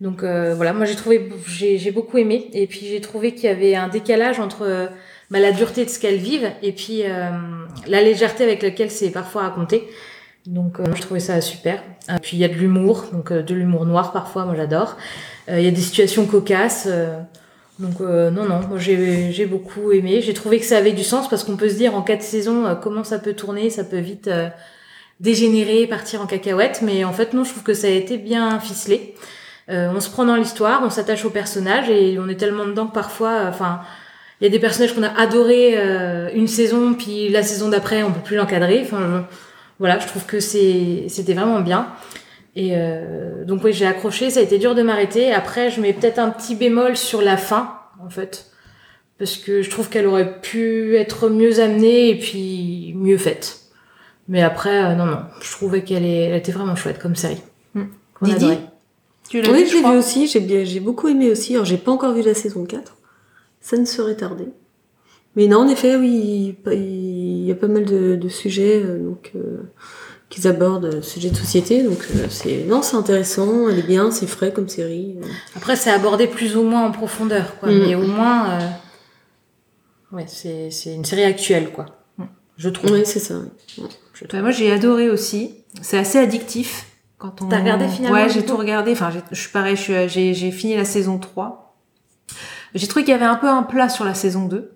[0.00, 3.52] Donc euh, voilà, moi j'ai trouvé, j'ai beaucoup aimé et puis j'ai trouvé qu'il y
[3.52, 4.86] avait un décalage entre euh,
[5.30, 7.30] bah, la dureté de ce qu'elles vivent et puis euh,
[7.88, 9.88] la légèreté avec laquelle c'est parfois raconté.
[10.44, 11.82] Donc euh, je trouvais ça super.
[12.08, 14.96] Et puis il y a de l'humour, donc de l'humour noir parfois, moi j'adore.
[15.48, 16.88] Il y a des situations cocasses.
[17.78, 20.20] Donc euh, non, non, moi j'ai beaucoup aimé.
[20.22, 22.64] J'ai trouvé que ça avait du sens parce qu'on peut se dire en quatre saisons
[22.64, 24.48] euh, comment ça peut tourner, ça peut vite euh,
[25.20, 26.80] dégénérer, partir en cacahuète.
[26.82, 29.14] Mais en fait non, je trouve que ça a été bien ficelé.
[29.68, 32.86] Euh, on se prend dans l'histoire, on s'attache aux personnages et on est tellement dedans
[32.86, 33.80] que parfois, enfin,
[34.40, 38.02] il y a des personnages qu'on a adorés euh, une saison, puis la saison d'après
[38.02, 38.80] on peut plus l'encadrer.
[38.84, 39.26] Enfin,
[39.78, 41.88] voilà, je trouve que c'était vraiment bien.
[42.58, 45.30] Et euh, donc oui, j'ai accroché, ça a été dur de m'arrêter.
[45.32, 48.46] Après, je mets peut-être un petit bémol sur la fin, en fait,
[49.18, 53.60] parce que je trouve qu'elle aurait pu être mieux amenée et puis mieux faite.
[54.28, 57.40] Mais après, euh, non, non, je trouvais qu'elle est- elle était vraiment chouette comme série.
[57.74, 58.60] Qu'on Didi adorait.
[59.28, 61.52] Tu l'as Oui, vu, je l'ai vu aussi, j'ai bien, j'ai beaucoup aimé aussi.
[61.54, 62.96] Alors, j'ai pas encore vu la saison 4.
[63.60, 64.44] Ça ne serait tardé.
[65.34, 69.32] Mais non, en effet, oui, il- y a pas mal de, de sujets euh, donc
[69.36, 69.58] euh,
[70.28, 71.82] qu'ils abordent, euh, sujets de société.
[71.82, 75.16] Donc, euh, c'est non, c'est intéressant, elle est bien, c'est frais comme série.
[75.22, 75.26] euh.
[75.56, 77.70] Après, c'est abordé plus ou moins en profondeur, quoi.
[77.70, 77.78] Mm.
[77.86, 78.68] Mais au moins, euh,
[80.12, 81.86] ouais, c'est c'est une série actuelle, quoi.
[82.58, 82.90] Je trouve.
[82.92, 83.34] Ouais, c'est ça.
[83.34, 83.84] ouais.
[84.32, 85.56] Ouais, moi j'ai adoré aussi.
[85.82, 86.86] C'est assez addictif.
[87.18, 87.48] Quand on...
[87.48, 88.92] T'as regardé finalement, Ouais, j'ai tout regardé.
[88.92, 91.76] Enfin, je suis pareil, je suis- j'ai j'ai fini la saison 3.
[92.74, 94.75] J'ai trouvé qu'il y avait un peu un plat sur la saison 2.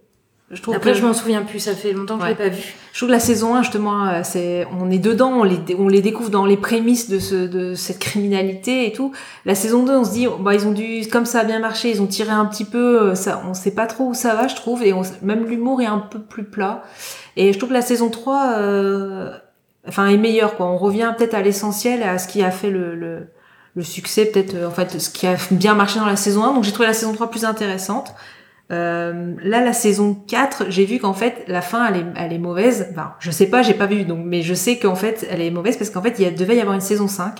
[0.52, 2.34] Je trouve Après, que- je m'en souviens plus, ça fait longtemps que Ouais.
[2.36, 2.62] je l'ai pas vu.
[2.92, 5.86] Je trouve que la saison 1, justement, euh, c'est, on est dedans, on les, on
[5.86, 9.12] les découvre dans les prémices de ce, de cette criminalité et tout.
[9.44, 11.90] La saison 2, on se dit, bah, ils ont dû, comme ça a bien marché,
[11.90, 14.48] ils ont tiré un petit peu, euh, ça, on sait pas trop où ça va,
[14.48, 16.82] je trouve, et on, même l'humour est un peu plus plat.
[17.36, 19.30] Et je trouve que la saison 3, euh,
[19.86, 20.66] enfin, est meilleure, quoi.
[20.66, 23.28] On revient peut-être à l'essentiel, à ce qui a fait le, le,
[23.76, 26.54] le succès, peut-être, euh, en fait, ce qui a bien marché dans la saison 1.
[26.54, 28.12] Donc, j'ai trouvé la saison 3 plus intéressante.
[28.70, 32.38] Euh, là, la saison 4, j'ai vu qu'en fait, la fin, elle est, elle est
[32.38, 32.88] mauvaise.
[32.92, 35.50] Enfin, je sais pas, j'ai pas vu, donc, mais je sais qu'en fait, elle est
[35.50, 37.34] mauvaise parce qu'en fait, il y a, devait y avoir une saison 5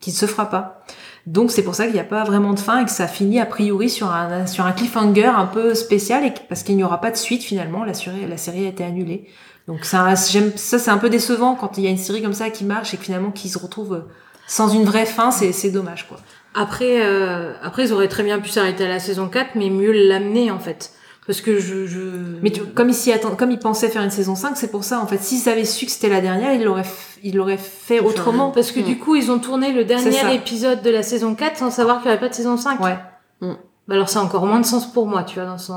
[0.00, 0.82] qui ne se fera pas.
[1.26, 3.40] Donc, c'est pour ça qu'il n'y a pas vraiment de fin et que ça finit
[3.40, 6.84] a priori sur un, sur un cliffhanger un peu spécial et que- parce qu'il n'y
[6.84, 7.84] aura pas de suite finalement.
[7.84, 9.28] La série, a été annulée.
[9.68, 12.48] Donc, ça, ça, c'est un peu décevant quand il y a une série comme ça
[12.48, 14.04] qui marche et que finalement, qui se retrouve
[14.46, 16.16] sans une vraie fin, c'est dommage, quoi.
[16.54, 19.92] Après, euh, après, ils auraient très bien pu s'arrêter à la saison 4, mais mieux
[19.92, 20.92] l'amener, en fait.
[21.26, 22.00] Parce que je, je...
[22.42, 24.82] Mais tu- comme ils s'y attend- comme ils pensaient faire une saison 5, c'est pour
[24.82, 25.18] ça, en fait.
[25.22, 26.82] S'ils avaient su que c'était la dernière, ils l'auraient,
[27.22, 28.50] ils l'auraient fait autrement.
[28.50, 31.58] Parce que du coup, ils ont tourné le C'est dernier épisode de la saison 4
[31.58, 32.80] sans savoir qu'il n'y avait pas de saison 5.
[32.80, 32.98] Ouais.
[33.40, 35.74] Bah alors, ça a encore moins de sens pour moi, tu vois, dans son...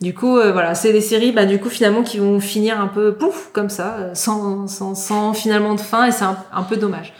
[0.00, 2.88] Du coup, euh, voilà, c'est des séries, bah, du coup, finalement, qui vont finir un
[2.88, 6.62] peu pouf, comme ça, euh, sans, sans, sans finalement de fin, et c'est un, un
[6.62, 7.12] peu dommage.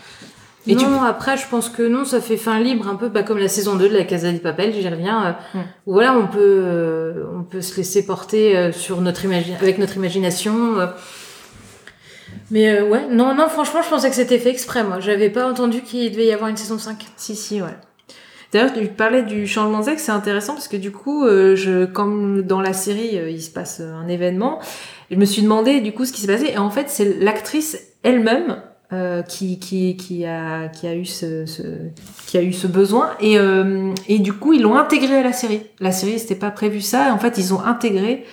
[0.66, 3.22] Et non, tu- après, je pense que non, ça fait fin libre, un peu bah,
[3.22, 5.26] comme la saison 2 de la Casa des Papel, j'y reviens.
[5.54, 5.62] euh, Mm.
[5.86, 9.22] où Voilà, on peut, euh, on peut se laisser porter euh, sur notre
[9.60, 10.80] avec notre imagination.
[10.80, 10.86] euh.
[12.50, 15.00] Mais euh, ouais, non, non, franchement, je pensais que c'était fait exprès, moi.
[15.00, 17.04] J'avais pas entendu qu'il devait y avoir une saison 5.
[17.16, 17.68] Si, si, ouais.
[18.52, 21.84] D'ailleurs, tu parlais du changement de sexe, c'est intéressant parce que du coup, euh, je,
[21.86, 24.60] comme dans la série, il se passe un événement,
[25.10, 26.52] je me suis demandé du coup ce qui s'est passé.
[26.54, 28.62] Et en fait, c'est l'actrice elle-même
[28.94, 31.62] euh, qui, qui, qui, a, qui, a eu ce, ce,
[32.26, 33.10] qui a eu ce besoin.
[33.20, 35.62] Et, euh, et du coup, ils l'ont intégré à la série.
[35.80, 37.12] La série, c'était pas prévu ça.
[37.12, 38.24] En fait, ils ont intégré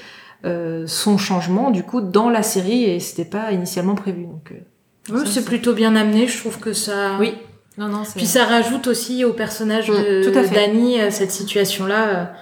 [0.45, 4.25] euh, son changement du coup dans la série et c'était pas initialement prévu.
[4.25, 7.17] Donc, euh, Ça, c'est plutôt bien amené, je trouve que ça.
[7.19, 7.33] oui.
[7.77, 8.03] Non, non.
[8.15, 10.53] Puis ça rajoute aussi au personnage Mm, de.
[10.53, 12.33] Dany cette situation-là.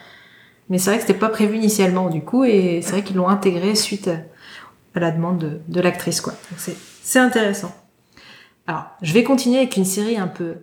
[0.70, 3.28] Mais c'est vrai que c'était pas prévu initialement du coup, et c'est vrai qu'ils l'ont
[3.30, 4.10] intégré suite
[4.96, 6.34] à, la demande de, de l'actrice, quoi.
[6.58, 7.72] C'est intéressant.
[8.70, 10.58] Alors, je vais continuer avec une série un peu,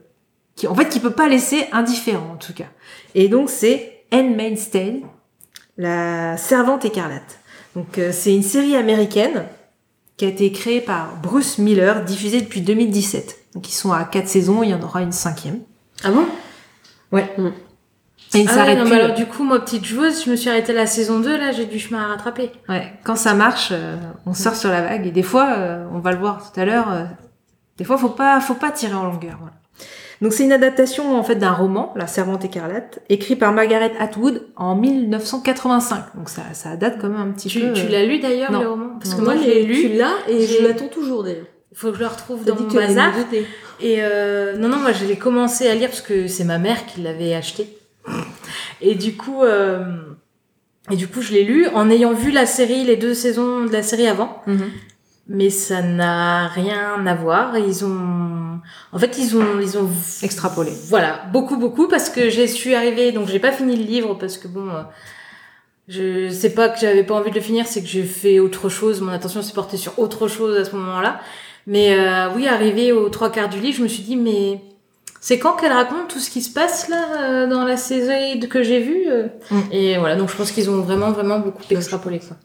[0.55, 2.69] qui, en fait, qui peut pas laisser indifférent, en tout cas.
[3.17, 5.01] Et donc, c'est Handmaid's Tale,
[5.77, 7.41] la servante écarlate.
[7.75, 9.47] Donc, euh, c'est une série américaine
[10.17, 13.55] qui a été créée par Bruce Miller, diffusée depuis 2017.
[13.55, 15.63] Donc, ils sont à quatre saisons, il y en aura une cinquième.
[16.05, 16.27] Ah bon?
[17.11, 17.29] Ouais.
[17.37, 17.49] Mm.
[18.35, 20.37] Et ils Ah ouais, plus, mais euh, alors du coup, moi, petite joueuse, je me
[20.37, 22.53] suis arrêtée à la saison 2, là, j'ai du chemin à rattraper.
[22.69, 25.09] Ouais, quand ça marche, euh, on sort sur la vague.
[25.09, 26.87] Et des fois, euh, on va le voir tout à l'heure,
[27.79, 29.37] des fois, faut pas, faut pas tirer en longueur.
[29.39, 29.53] Voilà.
[30.23, 34.47] Donc c'est une adaptation en fait d'un roman, La Servante écarlate, écrit par Margaret Atwood
[34.57, 36.17] en 1985.
[36.17, 37.73] Donc ça, ça date quand même un petit Tu, peu.
[37.75, 38.89] tu euh, l'as lu d'ailleurs, le roman?
[38.99, 39.75] Parce que moi, l'ai mais lu.
[39.75, 41.45] Tu l'as et j'ai- je l'attends toujours d'ailleurs.
[41.73, 43.13] Il faut que je le retrouve dans mon bazar.
[43.81, 46.87] Et euh, non, non, moi, je l'ai commencé à lire parce que c'est ma mère
[46.87, 47.77] qui l'avait acheté.
[48.81, 49.85] Et du coup, euh,
[50.91, 53.73] et du coup, je l'ai lu en ayant vu la série, les deux saisons de
[53.73, 54.41] la série avant.
[54.47, 54.71] mhm.
[55.29, 57.59] Mais ça n'a rien à voir.
[57.59, 58.61] Ils ont,
[58.93, 59.89] en fait, ils ont, ils ont
[60.23, 60.73] Extrapolé.
[60.89, 64.39] Voilà, beaucoup, beaucoup, parce que je suis arrivée, donc j'ai pas fini le livre, parce
[64.39, 64.83] que bon, euh,
[65.89, 68.69] je sais pas que j'avais pas envie de le finir, c'est que j'ai fait autre
[68.69, 71.21] chose, mon attention s'est portée sur autre chose à ce moment-là.
[71.67, 74.61] Mais euh, oui, arrivé aux trois quarts du livre, je me suis dit, mais
[75.21, 78.63] C'est quand qu'elle raconte tout ce qui se passe là euh, dans la série que
[78.63, 79.61] j'ai vue euh, Mm.
[79.73, 82.37] Et voilà, donc je pense qu'ils ont vraiment vraiment beaucoup extrapolé quoi.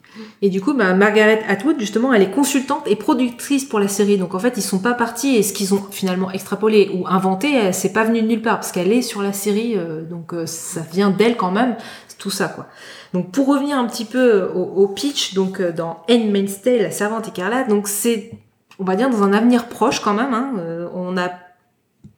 [0.41, 4.17] Et du coup, bah, Margaret Atwood, justement, elle est consultante et productrice pour la série.
[4.17, 7.57] Donc en fait, ils sont pas partis et ce qu'ils ont finalement extrapolé ou inventé,
[7.57, 10.33] euh, c'est pas venu de nulle part parce qu'elle est sur la série, euh, donc
[10.33, 11.75] euh, ça vient d'elle quand même,
[12.17, 12.67] tout ça quoi.
[13.13, 16.91] Donc pour revenir un petit peu au, au pitch, donc euh, dans Handmaid's Tale, la
[16.91, 18.31] servante écarlate, donc c'est,
[18.79, 20.33] on va dire dans un avenir proche quand même.
[20.33, 21.29] Hein, euh, on a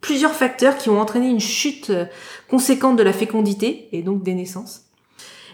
[0.04, 2.06] plusieurs facteurs qui ont entraîné une chute euh,
[2.50, 4.84] conséquente de la fécondité et donc des naissances.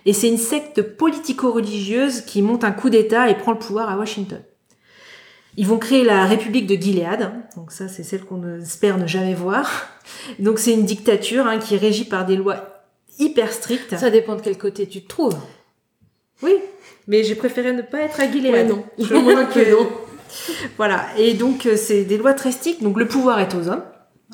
[0.06, 3.98] Et c'est une secte politico-religieuse qui monte un coup d'État et prend le pouvoir à
[3.98, 4.42] Washington.
[5.56, 7.34] Ils vont créer la République de Gilead, hein.
[7.56, 9.88] donc ça c'est celle qu'on espère ne jamais voir.
[10.40, 12.84] Donc c'est une dictature hein, qui est régie par des lois
[13.20, 13.98] hyper strictes.
[13.98, 15.38] Ça dépend de quel côté tu te trouves.
[16.42, 16.54] Oui,
[17.08, 18.54] mais j'ai préféré ne pas être à Gilead.
[18.54, 18.84] Ouais, non.
[18.98, 19.04] Je
[19.54, 19.90] Que non.
[20.78, 23.84] Voilà, et donc euh, c'est des lois très strictes, donc le pouvoir est aux hommes.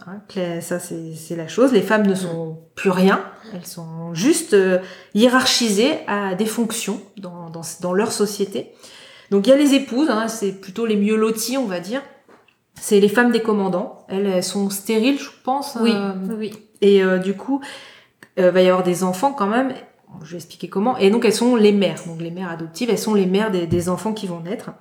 [0.06, 0.22] Hein,
[0.62, 1.72] ça c'est la chose.
[1.72, 4.80] Les femmes ne sont plus rien, elles sont juste euh,
[5.14, 8.74] hiérarchisées à des fonctions dans, dans, dans leur société.
[9.32, 12.02] Donc il y a les épouses, hein, c'est plutôt les mieux loties, on va dire.
[12.80, 14.06] C'est les femmes des commandants.
[14.10, 15.78] Elles, elles sont stériles, je pense.
[15.96, 16.52] euh, oui.
[16.82, 17.62] et euh, du coup,
[18.38, 19.74] euh, va y avoir des enfants quand même.
[20.24, 20.98] Je vais expliquer comment.
[20.98, 22.02] Et donc elles sont les mères.
[22.06, 24.72] Donc les mères adoptives, elles sont les mères des, des enfants qui vont naître.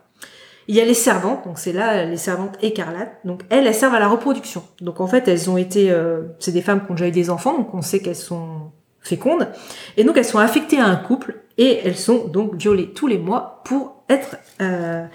[0.66, 3.18] Il y a les servantes, donc c'est là les servantes écarlates.
[3.24, 4.62] Donc elles, elles servent à la reproduction.
[4.80, 7.30] Donc en fait, elles ont été, euh, c'est des femmes qui ont déjà eu des
[7.30, 9.48] enfants, donc on sait qu'elles sont fécondes.
[9.96, 13.18] Et donc elles sont affectées à un couple et elles sont donc violées tous les
[13.18, 15.06] mois pour être euh,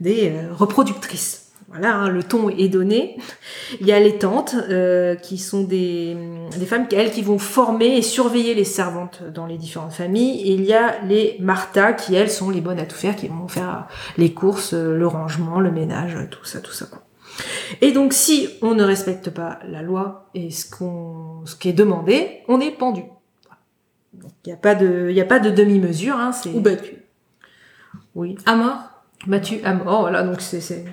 [0.00, 1.41] des euh, reproductrices.
[1.72, 3.16] Voilà, hein, le ton est donné.
[3.80, 6.14] Il y a les tantes euh, qui sont des,
[6.58, 10.42] des femmes elles qui vont former et surveiller les servantes dans les différentes familles.
[10.42, 13.28] Et il y a les Martha qui elles sont les bonnes à tout faire, qui
[13.28, 16.84] vont faire les courses, euh, le rangement, le ménage, tout ça, tout ça.
[16.84, 17.02] Quoi.
[17.80, 21.72] Et donc si on ne respecte pas la loi et ce qu'on, ce qui est
[21.72, 23.02] demandé, on est pendu.
[24.14, 26.16] Il n'y a pas de, il y a pas de demi-mesure.
[26.16, 26.96] Hein, c'est Ou battu.
[28.14, 28.36] oui.
[28.44, 28.78] À mort
[29.26, 30.84] Battu à mort, voilà, donc c'est c'est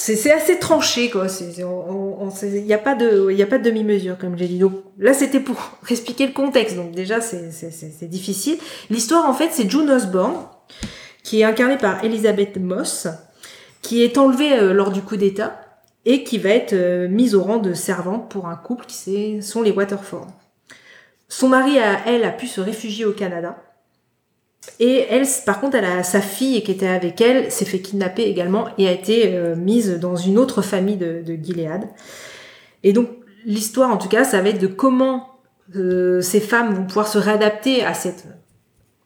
[0.00, 1.28] c'est assez tranché quoi.
[1.28, 4.36] C'est- on- on- c'est- il y a pas de il a pas de demi-mesure comme
[4.38, 4.58] j'ai dit.
[4.58, 5.56] Donc là c'était pour
[5.90, 6.76] expliquer le contexte.
[6.76, 8.58] Donc déjà c'est difficile.
[8.90, 10.36] L'histoire en fait c'est June Osborne
[11.22, 13.08] qui est incarnée par Elizabeth Moss
[13.82, 15.60] qui est enlevée euh, lors du coup d'État
[16.04, 19.62] et qui va être euh, mise au rang de servante pour un couple qui sont
[19.62, 20.26] les Waterford.
[21.28, 23.56] Son mari a elle a pu se réfugier au Canada.
[24.80, 28.22] Et elle, par contre, elle a sa fille qui était avec elle, s'est fait kidnapper
[28.22, 31.88] également et a été euh, mise dans une autre famille de, de Gilead.
[32.84, 33.08] Et donc,
[33.44, 35.40] l'histoire, en tout cas, ça va être de comment
[35.76, 38.26] euh, ces femmes vont pouvoir se réadapter à cette,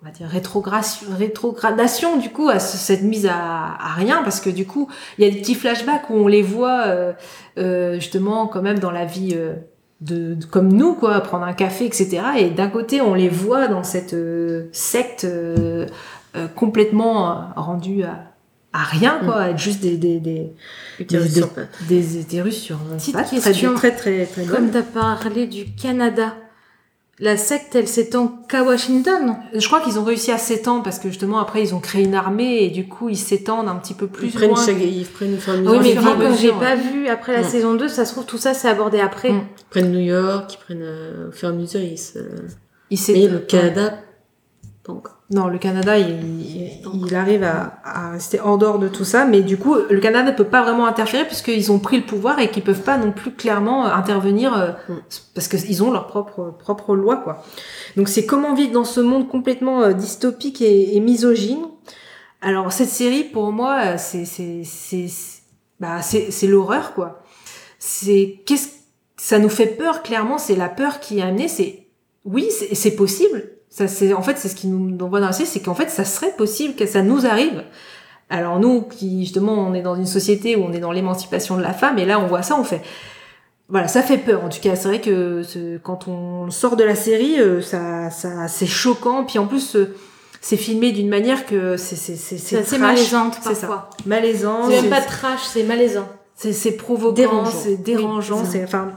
[0.03, 4.51] on va dire, rétrogradation, rétrogradation du coup, à ce- cette mise à, rien, parce que
[4.51, 7.13] du coup, il y a des petits flashbacks où on les voit euh,
[7.59, 9.37] euh, justement quand même dans la vie.
[10.11, 13.29] Euh, de, de- comme nous quoi prendre un café etc et d'un côté on les
[13.29, 15.87] voit dans cette euh, secte euh,
[16.37, 18.33] euh, complètement euh, rendue à,
[18.73, 20.53] à rien quoi à être juste des des des,
[20.99, 21.69] Utérus des, sur pattes.
[21.89, 22.79] des utérus sur
[23.13, 23.75] pattes, question.
[23.75, 24.83] très très très très Comme bonne.
[24.83, 26.35] t'as parlé du Canada,
[27.19, 31.09] la secte, elle s'étend qu'à Washington je crois qu'ils ont réussi à s'étendre parce que
[31.09, 34.07] justement après ils ont créé une armée et du coup ils s'étendent un petit peu
[34.07, 35.69] plus Ils prennent, loin chaque, ils prennent une famille.
[35.69, 37.51] Oui, mais que j'ai pas vu après la Mm.
[37.51, 39.31] saison 2, ça se trouve tout ça c'est abordé après.
[39.31, 39.43] Mm.
[39.59, 41.81] Ils prennent New York, ils prennent euh, au fur et à mesure.
[41.81, 42.19] Ils se...
[42.19, 42.25] ils
[42.91, 43.31] Mais s'étendent.
[43.33, 43.95] le Canada,
[44.89, 45.19] encore.
[45.31, 46.09] Non, le Canada, il,
[46.41, 50.01] il- il arrive à, à rester en dehors de tout ça, mais du coup, le
[50.01, 52.99] Canada ne peut pas vraiment interférer puisqu'ils ont pris le pouvoir et qu'ils peuvent pas
[52.99, 54.95] non plus clairement euh, intervenir euh, Mm.
[55.35, 57.45] parce qu'ils ont leur propre propre loi, quoi.
[57.97, 61.65] Donc c'est comment vivre dans ce monde complètement euh, dystopique et, et misogyne.
[62.41, 65.07] Alors cette série, pour moi, c'est c'est c'est
[65.79, 67.23] bah c'est c'est l'horreur, quoi.
[67.79, 68.69] C'est qu'est-ce
[69.17, 71.87] ça nous fait peur clairement, c'est la peur qui est amenée, c'est
[72.25, 73.51] oui, c'est possible.
[73.75, 75.89] Ça, c'est en fait, c'est ce qui nous envoie dans la série, c'est qu'en fait,
[75.89, 77.65] ça serait possible que ça nous arrive.
[78.29, 81.63] Alors nous, qui justement, on est dans une société où on est dans l'émancipation de
[81.63, 82.83] la femme, et là, on voit ça, on fait,
[83.71, 84.45] voilà, ça fait peur.
[84.45, 88.11] En tout cas, c'est vrai que ce- quand on sort de la série, euh, ça,
[88.11, 89.25] ça, c'est choquant.
[89.25, 89.95] Puis en plus, euh,
[90.43, 93.89] c'est filmé d'une manière que c'est, c'est, c'est, assez malaisante ça.
[94.05, 94.69] Malaisant.
[94.69, 96.09] C'est même pas trash, c'est malaisant.
[96.35, 97.51] C'est, c'est provoquant, Dérangeant.
[97.51, 98.91] c'est dérangeant, Oui, c'est enfin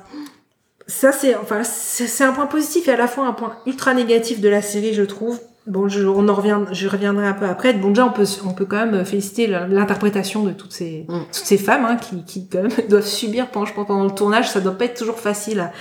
[0.88, 4.40] ça c'est enfin c'est, un point positif et à la fois un point ultra négatif
[4.42, 5.40] de la série je trouve.
[5.68, 7.74] Bon, je, on en revient, je reviendrai un peu après.
[7.74, 11.22] Bon, déjà, on peut, on peut quand même féliciter l'interprétation de toutes ces, Mm.
[11.34, 14.12] toutes ces femmes hein, qui, qui quand même doivent subir pendant, je pense, pendant le
[14.12, 14.48] tournage.
[14.48, 15.72] Ça doit pas être toujours facile à,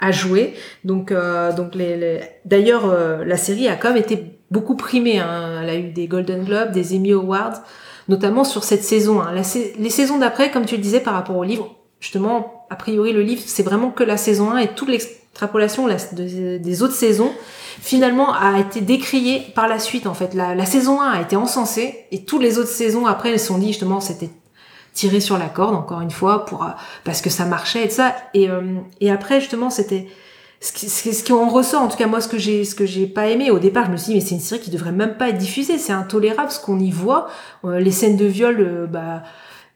[0.00, 0.54] à jouer.
[0.84, 5.18] Donc, euh, donc les, les- d'ailleurs, euh, la série a quand même été beaucoup primée.
[5.18, 5.60] Hein.
[5.62, 7.60] Elle a eu des Golden Globes, des Emmy Awards,
[8.08, 9.20] notamment sur cette saison.
[9.20, 9.32] Hein.
[9.34, 9.42] La
[9.78, 13.22] les saisons d'après, comme tu le disais par rapport au livre, justement, a priori le
[13.22, 17.32] livre c'est vraiment que la saison 1 et toute l'extrapolation la- de- des autres saisons
[17.80, 20.34] finalement a été décriée par la suite en fait.
[20.34, 23.68] La, saison 1 a été encensée et toutes les autres saisons après elles sont dit
[23.68, 24.30] justement c'était
[24.92, 26.68] tiré sur la corde encore une fois pour euh,
[27.04, 28.60] parce que ça marchait et ça et euh,
[29.00, 30.08] et après justement c'était
[30.60, 32.84] ce qui, ce qui- en ressort, en tout cas moi ce que j'ai ce que
[32.84, 34.92] j'ai pas aimé au départ, je me suis dit mais c'est une série qui devrait
[34.92, 37.28] même pas être diffusée, c'est intolérable ce qu'on y voit,
[37.64, 39.22] Euh, les scènes de viol, bah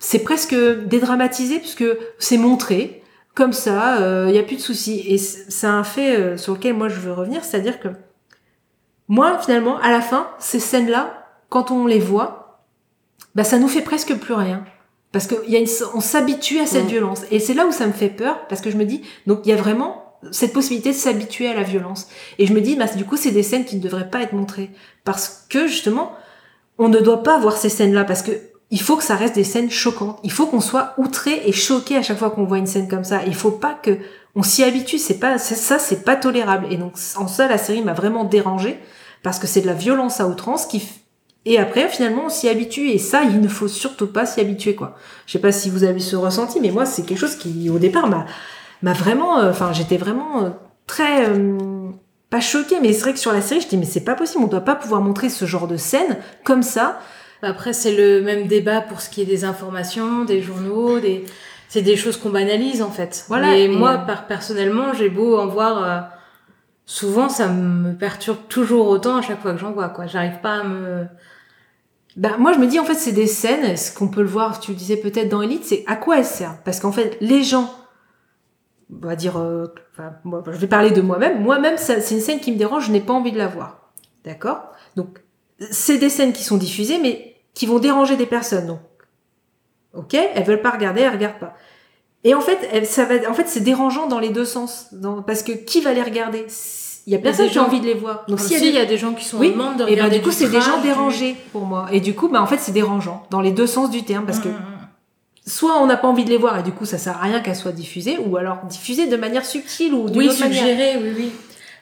[0.04, 1.84] c'est presque dédramatisé puisque
[2.18, 3.02] c'est montré
[3.34, 6.74] comme ça, il y a plus de soucis et c'est un fait euh, sur lequel
[6.74, 7.88] moi je veux revenir, c'est-à-dire que
[9.08, 12.62] moi finalement à la fin ces scènes là quand on les voit,
[13.34, 14.64] bah ça nous fait presque plus rien.
[15.12, 16.88] Parce que y a une, on s'habitue à cette Mm.
[16.88, 17.22] violence.
[17.30, 19.50] Et c'est là où ça me fait peur, parce que je me dis, donc il
[19.50, 22.08] y a vraiment cette possibilité de s'habituer à la violence.
[22.38, 24.32] Et je me dis, bah, du coup, c'est des scènes qui ne devraient pas être
[24.32, 24.70] montrées.
[25.04, 26.12] Parce que, justement,
[26.78, 28.32] on ne doit pas voir ces scènes-là, parce que
[28.74, 30.18] il faut que ça reste des scènes choquantes.
[30.24, 33.04] Il faut qu'on soit outré et choqué à chaque fois qu'on voit une scène comme
[33.04, 33.20] ça.
[33.24, 33.98] Il faut pas que
[34.34, 34.98] on s'y habitue.
[34.98, 36.66] C'est pas, ça, c'est pas tolérable.
[36.70, 38.80] Et donc, en ça, la série m'a vraiment dérangée,
[39.22, 40.82] parce que c'est de la violence à outrance qui,
[41.44, 42.88] et après, finalement, on s'y habitue.
[42.88, 44.96] Et ça, il ne faut surtout pas s'y habituer, quoi.
[45.26, 47.78] Je sais pas si vous avez ce ressenti, mais moi, c'est quelque chose qui, au
[47.78, 48.26] départ, m'a,
[48.82, 50.50] m'a vraiment, euh, enfin, j'étais vraiment euh,
[50.88, 51.90] très, euh,
[52.28, 54.42] pas choquée, mais c'est vrai que sur la série, je dis, mais c'est pas possible,
[54.42, 56.98] on doit pas pouvoir montrer ce genre de scène comme ça.
[57.44, 61.24] Après, c'est le même débat pour ce qui est des informations, des journaux, des...
[61.68, 63.24] c'est des choses qu'on banalise en fait.
[63.28, 65.82] Voilà, Et et, moi, par personnellement, j'ai beau en voir.
[65.84, 66.00] euh,
[66.86, 69.88] Souvent, ça me perturbe toujours autant à chaque fois que j'en vois.
[69.88, 71.06] Quoi, j'arrive pas à me.
[72.16, 74.60] Bah, moi, je me dis, en fait, c'est des scènes, ce qu'on peut le voir,
[74.60, 76.58] tu le disais peut-être dans Elite, c'est à quoi elles servent?
[76.62, 77.74] Parce qu'en fait, les gens,
[79.02, 81.42] on va dire, euh, enfin, moi, je vais parler de moi-même.
[81.42, 83.90] Moi-même, c'est une scène qui me dérange, je n'ai pas envie de la voir.
[84.24, 84.60] D'accord?
[84.94, 85.20] Donc,
[85.70, 88.66] c'est des scènes qui sont diffusées, mais qui vont déranger des personnes.
[88.66, 88.80] Donc,
[89.94, 91.54] ok, elles veulent pas regarder, elles regardent pas.
[92.24, 95.22] Et en fait, elles- ça va, en fait, c'est dérangeant dans les deux sens, dans-
[95.22, 96.46] parce que qui va les regarder?
[97.06, 98.24] Il y a personne qui a envie de les voir.
[98.28, 99.52] Donc, s'il si y a il des- y a des gens qui sont oui, en
[99.52, 101.86] demande de et ben regarder du coup, du c'est des gens dérangés pour moi.
[101.92, 104.38] Et du coup, bah en fait, c'est dérangeant dans les deux sens du terme parce
[104.38, 105.48] que Mm, mm, mm.
[105.50, 107.40] soit on n'a pas envie de les voir et du coup, ça sert à rien
[107.40, 110.62] qu'elles soient diffusées, ou alors diffusées de manière subtile ou d'une Oui, autre manière.
[110.66, 111.30] suggéré, oui, oui.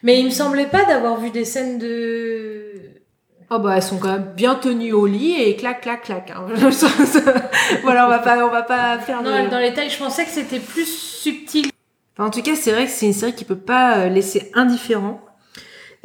[0.03, 2.73] Mais il me semblait pas d'avoir vu des scènes de.
[3.55, 6.33] Oh bah elles sont quand même bien tenues au lit et clac clac clac.
[6.35, 6.47] hein.
[7.83, 9.51] voilà, on va pas on va pas faire Non, de...
[9.51, 11.67] dans les tailles, je pensais que c'était plus subtil.
[12.17, 14.51] Enfin, en tout cas, c'est vrai que c'est une série qui peut pas euh, laisser
[14.55, 15.21] indifférent.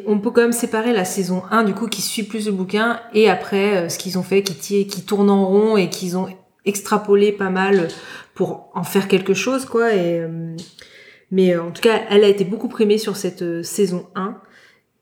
[0.06, 3.00] On peut quand même séparer la saison 1 du coup qui suit plus le bouquin
[3.14, 6.28] et après euh, ce qu'ils ont fait qui qui tourne en rond et qu'ils ont
[6.66, 7.88] extrapolé pas mal
[8.36, 10.56] pour en faire quelque chose quoi et euh,
[11.32, 14.36] mais en tout cas, elle a été beaucoup primée sur cette saison 1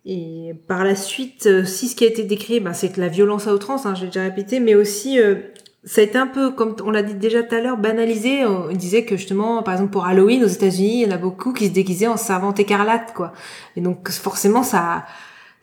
[0.06, 3.08] et par la suite euh, si ce qui a été décrit ben, c'est que la
[3.08, 5.36] violence à outrance hein, j'ai déjà répété mais aussi euh,
[5.86, 8.44] ça a été un peu, comme on l'a dit déjà tout à l'heure, banalisé.
[8.44, 11.54] On disait que justement, par exemple pour Halloween aux États-Unis, il y en a beaucoup
[11.54, 13.34] qui se déguisaient en servante écarlate, quoi.
[13.76, 15.06] Et donc forcément, ça,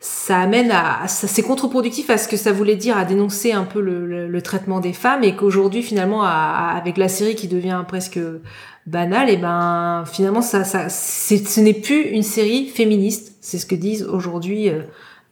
[0.05, 3.79] ça amène à, c'est contre-productif à ce que ça voulait dire, à dénoncer un peu
[3.79, 8.19] le, traitement des femmes, et qu'aujourd'hui finalement, avec la série qui devient presque
[8.85, 13.37] banale, et ben finalement, ça, ça, ce n'est plus une série féministe.
[13.39, 14.67] C'est ce que disent aujourd'hui.
[14.67, 14.81] euh,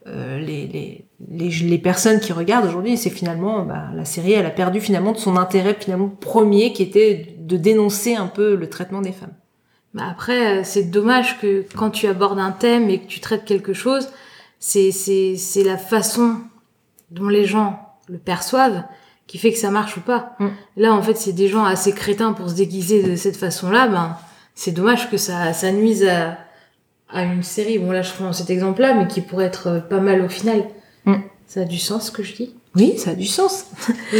[0.08, 4.46] euh, les, les, les, les personnes qui regardent aujourd'hui, c'est finalement bah, la série, elle
[4.46, 8.68] a perdu finalement de son intérêt finalement premier qui était de dénoncer un peu le
[8.68, 9.34] traitement des femmes.
[9.94, 13.44] Mais après, euh, c'est dommage que quand tu abordes un thème et que tu traites
[13.44, 14.08] quelque chose,
[14.64, 16.36] c'est, c'est, c'est la façon
[17.10, 18.84] dont les gens le perçoivent
[19.26, 20.36] qui fait que ça marche ou pas.
[20.38, 20.46] Mm.
[20.76, 23.88] Là, en fait, c'est des gens assez crétins pour se déguiser de cette façon-là.
[23.88, 24.16] Ben,
[24.54, 26.38] c'est dommage que ça, ça nuise à,
[27.10, 27.80] à une série.
[27.80, 30.62] Bon, là, je prends cet exemple-là, mais qui pourrait être pas mal au final.
[31.06, 31.14] Mm.
[31.48, 32.54] Ça a du sens, ce que je dis?
[32.76, 33.66] Oui, ça a du sens.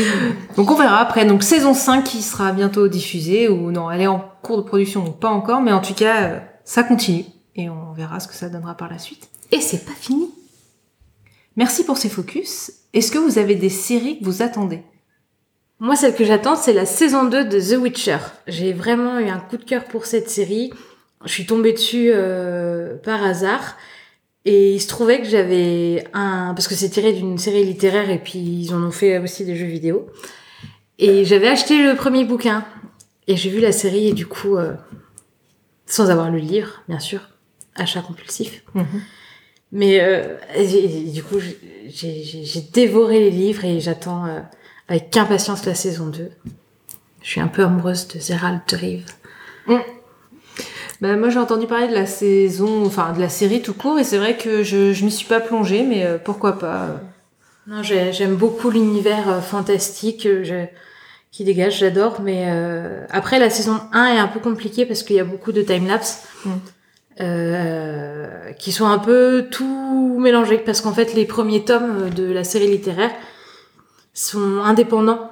[0.57, 1.25] donc on verra après.
[1.25, 5.05] Donc saison 5 qui sera bientôt diffusée ou non, elle est en cours de production,
[5.05, 7.25] donc pas encore, mais en tout cas, euh, ça continue
[7.55, 9.32] et on verra ce que ça donnera par la suite.
[9.53, 10.31] Et c'est pas fini.
[11.57, 12.73] Merci pour ces focus.
[12.95, 14.83] Est-ce que vous avez des séries que vous attendez?
[15.79, 18.19] Moi, celle que j'attends, c'est la saison 2 de The Witcher.
[18.47, 20.73] J'ai vraiment eu un coup de cœur pour cette série.
[21.25, 23.77] Je suis tombée dessus euh, par hasard.
[24.45, 26.55] Et il se trouvait que j'avais un...
[26.55, 29.55] Parce que c'est tiré d'une série littéraire et puis ils en ont fait aussi des
[29.55, 30.07] jeux vidéo.
[30.99, 32.65] Et j'avais acheté le premier bouquin.
[33.27, 34.73] Et j'ai vu la série et du coup, euh,
[35.87, 37.21] sans avoir lu le livre, bien sûr,
[37.75, 38.65] achat compulsif.
[39.73, 44.41] Mais euh, et- et du coup, j'ai- dévoré les livres et j'attends euh,
[44.89, 46.31] avec impatience la saison 2.
[47.23, 49.07] Je suis un peu amoureuse de Zerald de Rive.
[51.01, 54.05] Ben, moi j'ai entendu parler de la saison, enfin de la série tout court et
[54.05, 56.83] c'est vrai que je, je m'y suis pas plongée, mais euh, pourquoi pas.
[56.85, 56.97] euh.
[57.67, 60.27] Non, j'ai- j'aime beaucoup l'univers euh, fantastique.
[60.27, 60.67] euh, je-
[61.33, 62.21] qui dégage, j'adore.
[62.21, 65.51] Mais euh, après, la saison 1 est un peu compliquée parce qu'il y a beaucoup
[65.53, 66.25] de time-lapse.
[66.45, 66.51] Mm.
[67.23, 72.45] Euh, qui sont un peu tout mélangés parce qu'en fait les premiers tomes de la
[72.45, 73.11] série littéraire
[74.13, 75.31] sont indépendants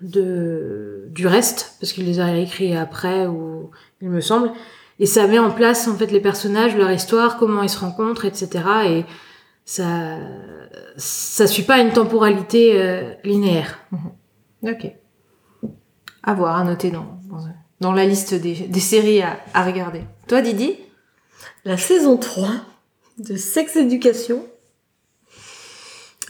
[0.00, 3.70] de du reste parce qu'il les a écrits après ou
[4.00, 4.50] il me semble.
[4.98, 8.24] Et ça met en place en fait les personnages leur histoire comment ils se rencontrent
[8.24, 9.04] etc et
[9.64, 10.16] ça
[10.96, 13.78] ça suit pas une temporalité euh, linéaire.
[14.62, 14.92] Ok.
[16.22, 17.44] À voir, à noter dans, dans,
[17.80, 20.02] dans la liste des, des séries à, à regarder.
[20.26, 20.76] Toi, Didi?
[21.64, 22.48] La saison 3
[23.18, 24.46] de Sex Education.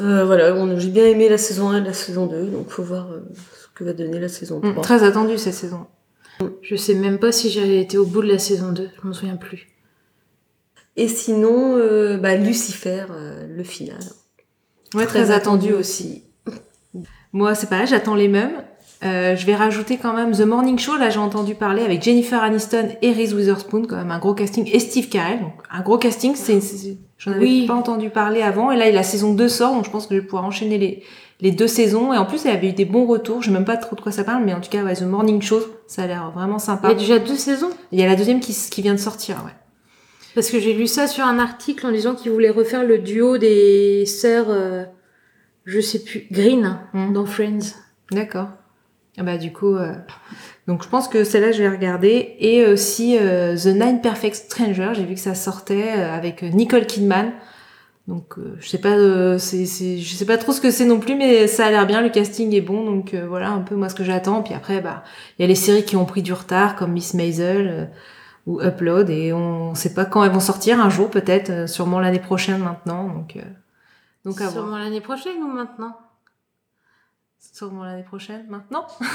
[0.01, 3.11] Euh, voilà, j'ai bien aimé la saison 1 et la saison 2, donc faut voir
[3.13, 4.73] euh, ce que va donner la saison 3.
[4.73, 5.87] Mm, Très attendue cette saison.
[6.61, 9.15] je sais même pas si j'avais été au bout de la saison 2 je m'en
[9.15, 9.69] souviens plus
[10.97, 13.07] Et sinon, euh, bah, Lucifer,
[13.49, 14.01] le final.
[14.95, 16.25] Ouais, très, attendu aussi.
[17.33, 18.65] Moi, c'est pareil, j'attends les mêmes.
[19.05, 20.97] Euh, je vais rajouter quand même The Morning Show.
[20.97, 24.69] Là, j'ai entendu parler avec Jennifer Aniston et Reese Witherspoon, quand même un gros casting,
[24.73, 25.41] et Steve Carell.
[25.41, 26.35] Donc, un gros casting.
[26.35, 27.67] C'est, c'est- j'en avais Oui.
[27.67, 28.71] pas entendu parler avant.
[28.71, 31.03] Et là, la saison 2 sort, donc je pense que je vais pouvoir enchaîner les,
[31.43, 32.15] les deux saisons.
[32.15, 33.43] Et en plus, elle avait eu des bons retours.
[33.43, 35.03] Je sais même pas trop de quoi ça parle, mais en tout cas, ouais, The
[35.03, 36.89] Morning Show, ça a l'air vraiment il y sympa.
[36.89, 37.71] a déjà deux saisons?
[37.93, 39.53] Il y a la deuxième qui, qui vient de sortir, ouais.
[40.35, 43.37] Parce que j'ai lu ça sur un article en disant qu'ils voulaient refaire le duo
[43.39, 44.85] des sœurs, euh,
[45.67, 47.13] je sais plus, Green Mm.
[47.13, 47.75] dans Friends.
[48.11, 48.49] D'accord.
[49.19, 49.95] Ah bah du coup, euh,
[50.69, 54.93] donc je pense que celle-là je vais regarder et aussi euh, The Nine Perfect Strangers.
[54.95, 57.33] J'ai vu que ça sortait euh, avec Nicole Kidman.
[58.09, 61.01] Donc je sais pas, euh, c'est, c'est, je sais pas trop ce que c'est non
[61.01, 62.03] plus, mais ça a l'air bien.
[62.03, 64.43] Le casting est bon, donc euh, voilà un peu moi ce que j'attends.
[64.43, 65.03] Puis après, bah
[65.39, 67.91] il y a les séries qui ont pris du retard comme Miss Maisel
[68.47, 70.79] ou Upload et on sait pas quand elles vont sortir.
[70.79, 73.09] Un jour peut-être, sûrement l'année prochaine maintenant.
[73.09, 73.39] Donc
[74.27, 74.51] donc à.
[74.51, 75.97] Sûrement l'année prochaine ou maintenant?
[77.39, 78.87] Sûrement l'année prochaine, maintenant.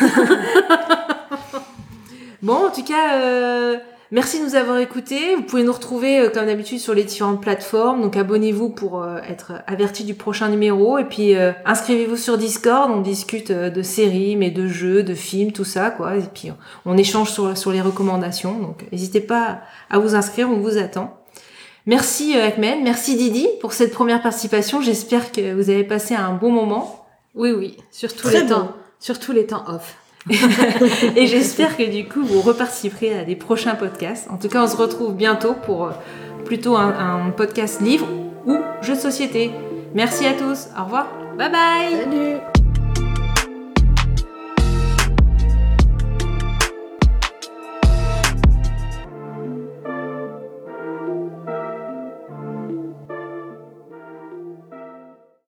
[2.42, 3.78] bon, en tout cas, euh,
[4.12, 5.36] merci de nous avoir écoutés.
[5.36, 8.02] Vous pouvez nous retrouver, euh, comme d'habitude, sur les différentes plateformes.
[8.02, 10.98] Donc, abonnez-vous pour euh, être averti du prochain numéro.
[10.98, 12.92] Et puis, euh, inscrivez-vous sur Discord.
[12.92, 16.18] On discute de séries, mais de jeux, de films, tout ça, quoi.
[16.18, 16.52] Et puis,
[16.86, 18.58] on échange sur, sur les recommandations.
[18.60, 20.50] Donc, n'hésitez pas à vous inscrire.
[20.50, 21.18] On vous attend.
[21.86, 22.80] Merci, Ahmed.
[22.84, 24.82] Merci, Didi, pour cette première participation.
[24.82, 27.01] J'espère que vous avez passé un bon moment.
[27.36, 28.50] Oui, oui, surtout Très les bon.
[28.50, 29.96] temps, surtout les temps off.
[31.16, 34.30] Et j'espère que du coup, vous reparticiperez à des prochains podcasts.
[34.30, 35.92] En tout cas, on se retrouve bientôt pour euh,
[36.46, 36.90] plutôt un,
[37.26, 38.08] un podcast livre
[38.46, 39.52] ou jeu de société.
[39.96, 40.68] Merci à tous.
[40.80, 41.08] Au revoir.
[41.38, 42.02] Bye bye.
[42.04, 42.51] Salut